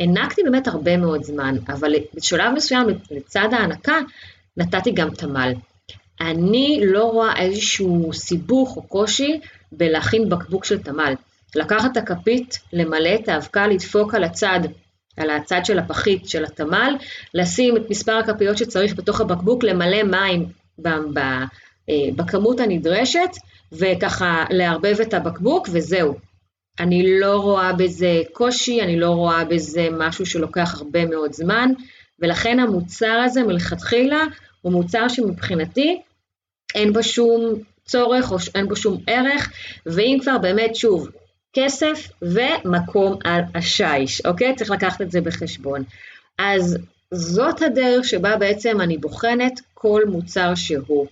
הענקתי 0.00 0.42
באמת 0.42 0.66
הרבה 0.68 0.96
מאוד 0.96 1.22
זמן, 1.22 1.56
אבל 1.68 1.94
בשלב 2.14 2.52
מסוים 2.54 2.86
לצד 3.10 3.48
ההנקה 3.52 3.98
נתתי 4.56 4.90
גם 4.90 5.10
תמ"ל. 5.10 5.52
אני 6.20 6.80
לא 6.84 7.04
רואה 7.04 7.36
איזשהו 7.36 8.12
סיבוך 8.12 8.76
או 8.76 8.82
קושי 8.82 9.40
בלהכין 9.72 10.28
בקבוק 10.28 10.64
של 10.64 10.78
תמ"ל. 10.78 11.14
לקחת 11.54 11.92
את 11.92 11.96
הכפית, 11.96 12.58
למלא 12.72 13.14
את 13.14 13.28
האבקה, 13.28 13.66
לדפוק 13.66 14.14
על 14.14 14.24
הצד, 14.24 14.60
על 15.20 15.30
הצד 15.30 15.60
של 15.64 15.78
הפחית 15.78 16.28
של 16.28 16.44
התמ"ל, 16.44 16.96
לשים 17.34 17.76
את 17.76 17.90
מספר 17.90 18.12
הכפיות 18.12 18.58
שצריך 18.58 18.94
בתוך 18.94 19.20
הבקבוק, 19.20 19.64
למלא 19.64 20.02
מים 20.02 20.46
אה, 21.90 21.94
בכמות 22.16 22.60
הנדרשת, 22.60 23.30
וככה 23.72 24.44
לערבב 24.50 25.00
את 25.00 25.14
הבקבוק, 25.14 25.68
וזהו. 25.72 26.14
אני 26.80 27.20
לא 27.20 27.36
רואה 27.36 27.72
בזה 27.72 28.22
קושי, 28.32 28.82
אני 28.82 29.00
לא 29.00 29.10
רואה 29.10 29.44
בזה 29.44 29.88
משהו 29.92 30.26
שלוקח 30.26 30.74
הרבה 30.74 31.06
מאוד 31.06 31.32
זמן, 31.32 31.70
ולכן 32.18 32.60
המוצר 32.60 33.22
הזה 33.24 33.42
מלכתחילה 33.42 34.24
הוא 34.62 34.72
מוצר 34.72 35.08
שמבחינתי 35.08 36.00
אין 36.74 36.92
בו 36.92 37.02
שום 37.02 37.54
צורך 37.84 38.32
או 38.32 38.36
אין 38.54 38.68
בו 38.68 38.76
שום 38.76 38.96
ערך, 39.06 39.52
ואם 39.86 40.18
כבר 40.22 40.38
באמת 40.38 40.76
שוב, 40.76 41.08
כסף 41.52 42.08
ומקום 42.22 43.18
על 43.24 43.40
השיש, 43.54 44.26
אוקיי? 44.26 44.54
צריך 44.56 44.70
לקחת 44.70 45.00
את 45.02 45.10
זה 45.10 45.20
בחשבון. 45.20 45.82
אז 46.38 46.78
זאת 47.10 47.62
הדרך 47.62 48.04
שבה 48.04 48.36
בעצם 48.36 48.80
אני 48.80 48.98
בוחנת 48.98 49.60
כל 49.74 50.02
מוצר 50.08 50.54
שהוא. 50.54 51.06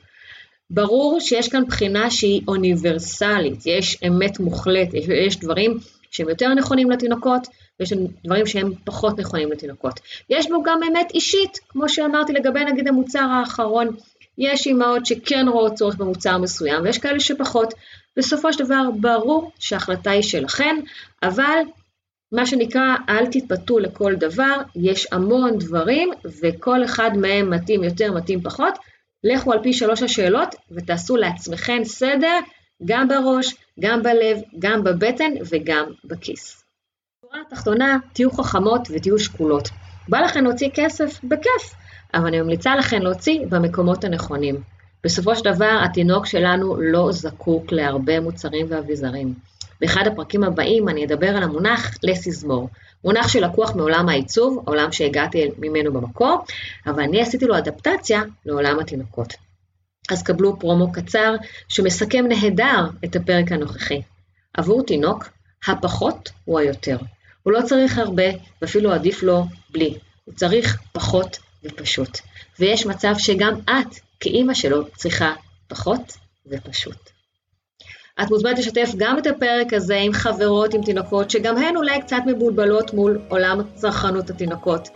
ברור 0.70 1.20
שיש 1.20 1.48
כאן 1.48 1.64
בחינה 1.64 2.10
שהיא 2.10 2.42
אוניברסלית, 2.48 3.66
יש 3.66 4.02
אמת 4.06 4.40
מוחלטת, 4.40 4.94
יש, 4.94 5.08
יש 5.08 5.36
דברים 5.40 5.78
שהם 6.10 6.28
יותר 6.28 6.54
נכונים 6.54 6.90
לתינוקות, 6.90 7.48
ויש 7.80 7.92
דברים 8.24 8.46
שהם 8.46 8.72
פחות 8.84 9.18
נכונים 9.18 9.52
לתינוקות. 9.52 10.00
יש 10.30 10.48
בו 10.48 10.62
גם 10.62 10.80
אמת 10.82 11.10
אישית, 11.14 11.58
כמו 11.68 11.88
שאמרתי 11.88 12.32
לגבי 12.32 12.64
נגיד 12.64 12.88
המוצר 12.88 13.26
האחרון, 13.30 13.88
יש 14.38 14.66
אימהות 14.66 15.06
שכן 15.06 15.46
רואות 15.48 15.74
צורך 15.74 15.96
במוצר 15.96 16.38
מסוים, 16.38 16.84
ויש 16.84 16.98
כאלה 16.98 17.20
שפחות. 17.20 17.74
בסופו 18.16 18.52
של 18.52 18.64
דבר, 18.64 18.90
ברור 19.00 19.52
שההחלטה 19.58 20.10
היא 20.10 20.22
שלכן, 20.22 20.76
אבל 21.22 21.58
מה 22.32 22.46
שנקרא, 22.46 22.96
אל 23.08 23.26
תתפתו 23.26 23.78
לכל 23.78 24.14
דבר, 24.14 24.62
יש 24.76 25.06
המון 25.12 25.58
דברים, 25.58 26.10
וכל 26.42 26.84
אחד 26.84 27.10
מהם 27.16 27.50
מתאים 27.50 27.84
יותר, 27.84 28.12
מתאים 28.12 28.42
פחות. 28.42 28.78
לכו 29.24 29.52
על 29.52 29.62
פי 29.62 29.72
שלוש 29.72 30.02
השאלות 30.02 30.54
ותעשו 30.70 31.16
לעצמכם 31.16 31.84
סדר 31.84 32.38
גם 32.84 33.08
בראש, 33.08 33.54
גם 33.80 34.02
בלב, 34.02 34.38
גם 34.58 34.84
בבטן 34.84 35.32
וגם 35.50 35.84
בכיס. 36.04 36.64
בשורה 37.22 37.40
התחתונה, 37.46 37.98
תהיו 38.12 38.30
חכמות 38.30 38.88
ותהיו 38.90 39.18
שקולות. 39.18 39.68
בא 40.08 40.20
לכם 40.20 40.44
להוציא 40.44 40.68
כסף? 40.74 41.24
בכיף. 41.24 41.74
אבל 42.14 42.26
אני 42.26 42.40
ממליצה 42.40 42.76
לכן 42.76 43.02
להוציא 43.02 43.46
במקומות 43.48 44.04
הנכונים. 44.04 44.62
בסופו 45.04 45.36
של 45.36 45.44
דבר, 45.44 45.80
התינוק 45.84 46.26
שלנו 46.26 46.76
לא 46.80 47.12
זקוק 47.12 47.72
להרבה 47.72 48.20
מוצרים 48.20 48.66
ואביזרים. 48.68 49.34
באחד 49.80 50.06
הפרקים 50.06 50.44
הבאים 50.44 50.88
אני 50.88 51.04
אדבר 51.04 51.28
על 51.28 51.42
המונח 51.42 51.94
לסיזמור. 52.02 52.68
מונח 53.04 53.28
שלקוח 53.28 53.74
מעולם 53.76 54.08
העיצוב, 54.08 54.62
העולם 54.66 54.92
שהגעתי 54.92 55.50
ממנו 55.58 55.92
במקור, 55.92 56.44
אבל 56.86 57.02
אני 57.02 57.22
עשיתי 57.22 57.44
לו 57.44 57.58
אדפטציה 57.58 58.22
לעולם 58.46 58.78
התינוקות. 58.78 59.34
אז 60.10 60.22
קבלו 60.22 60.58
פרומו 60.58 60.92
קצר 60.92 61.34
שמסכם 61.68 62.24
נהדר 62.28 62.86
את 63.04 63.16
הפרק 63.16 63.52
הנוכחי. 63.52 64.02
עבור 64.54 64.82
תינוק, 64.82 65.28
הפחות 65.66 66.30
הוא 66.44 66.58
היותר. 66.58 66.96
הוא 67.42 67.52
לא 67.52 67.62
צריך 67.62 67.98
הרבה, 67.98 68.24
ואפילו 68.62 68.92
עדיף 68.92 69.22
לו 69.22 69.44
בלי. 69.70 69.98
הוא 70.24 70.34
צריך 70.34 70.78
פחות 70.92 71.38
ופשוט. 71.64 72.18
ויש 72.58 72.86
מצב 72.86 73.14
שגם 73.18 73.54
את, 73.64 73.94
כאימא 74.20 74.54
שלו, 74.54 74.84
צריכה 74.96 75.34
פחות 75.68 76.16
ופשוט. 76.46 77.10
את 78.22 78.30
מוזמנת 78.30 78.58
לשתף 78.58 78.90
גם 78.96 79.18
את 79.18 79.26
הפרק 79.26 79.72
הזה 79.72 79.96
עם 79.96 80.12
חברות, 80.12 80.74
עם 80.74 80.82
תינוקות, 80.82 81.30
שגם 81.30 81.56
הן 81.56 81.76
אולי 81.76 82.00
קצת 82.00 82.16
מבולבלות 82.26 82.94
מול 82.94 83.20
עולם 83.28 83.60
צרכנות 83.74 84.30
התינוקות. 84.30 84.88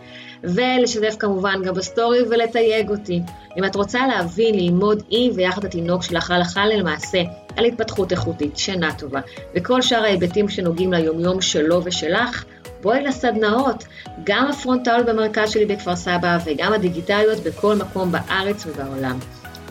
ולשתף 0.43 1.15
כמובן 1.19 1.61
גם 1.65 1.73
ב 1.73 1.81
story 1.81 2.19
ולתייג 2.29 2.89
אותי. 2.89 3.21
אם 3.57 3.65
את 3.65 3.75
רוצה 3.75 4.07
להבין, 4.07 4.55
ללמוד 4.55 5.03
עם 5.09 5.31
ויחד 5.35 5.65
התינוק 5.65 6.03
שלך 6.03 6.31
הלכה 6.31 6.65
למעשה 6.65 7.21
על 7.57 7.65
התפתחות 7.65 8.11
איכותית, 8.11 8.57
שינה 8.57 8.93
טובה, 8.97 9.21
וכל 9.55 9.81
שאר 9.81 10.03
ההיבטים 10.03 10.49
שנוגעים 10.49 10.93
ליומיום 10.93 11.41
שלו 11.41 11.81
ושלך, 11.83 12.45
בואי 12.83 13.03
לסדנאות, 13.03 13.83
גם 14.23 14.47
הפרונטליות 14.47 15.03
במרכז 15.07 15.51
שלי 15.51 15.65
בכפר 15.65 15.95
סבא 15.95 16.37
וגם 16.45 16.73
הדיגיטליות 16.73 17.39
בכל 17.39 17.75
מקום 17.75 18.11
בארץ 18.11 18.65
ובעולם. 18.65 19.19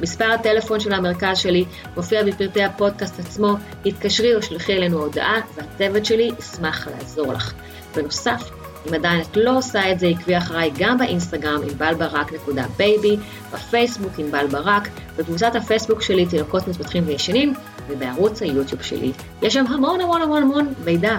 מספר 0.01 0.33
הטלפון 0.33 0.81
של 0.81 0.93
המרכז 0.93 1.39
שלי 1.39 1.65
מופיע 1.97 2.25
בפרטי 2.25 2.65
הפודקאסט 2.65 3.21
עצמו, 3.21 3.57
התקשרי 3.87 4.35
או 4.35 4.43
שלחי 4.43 4.73
אלינו 4.73 4.99
הודעה 4.99 5.41
והצוות 5.55 6.05
שלי 6.05 6.31
ישמח 6.39 6.89
לעזור 6.89 7.33
לך. 7.33 7.53
בנוסף, 7.97 8.51
אם 8.89 8.95
עדיין 8.95 9.21
את 9.21 9.37
לא 9.37 9.59
עושה 9.59 9.93
את 9.93 9.99
זה, 9.99 10.07
עקבי 10.07 10.39
אחריי 10.39 10.71
גם 10.79 10.99
באינסטגרם 10.99 11.63
ענבלברק.בייבי, 11.63 13.17
בפייסבוק 13.53 14.13
ענבל 14.19 14.47
ברק, 14.47 14.89
בקבוצת 15.17 15.57
הפייסבוק 15.57 16.03
שלי 16.03 16.27
תינוקות 16.27 16.69
מתפתחים 16.69 17.05
וישנים, 17.07 17.55
ובערוץ 17.89 18.43
היוטיוב 18.43 18.83
שלי. 18.83 19.13
יש 19.43 19.55
שם 19.55 19.65
המון 19.67 20.01
המון 20.01 20.23
המון 20.23 20.43
המון 20.43 20.75
מידע. 20.85 21.19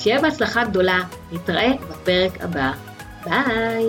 שיהיה 0.00 0.20
בהצלחה 0.20 0.64
גדולה, 0.64 1.00
נתראה 1.32 1.72
בפרק 1.90 2.40
הבא. 2.40 2.72
ביי! 3.24 3.84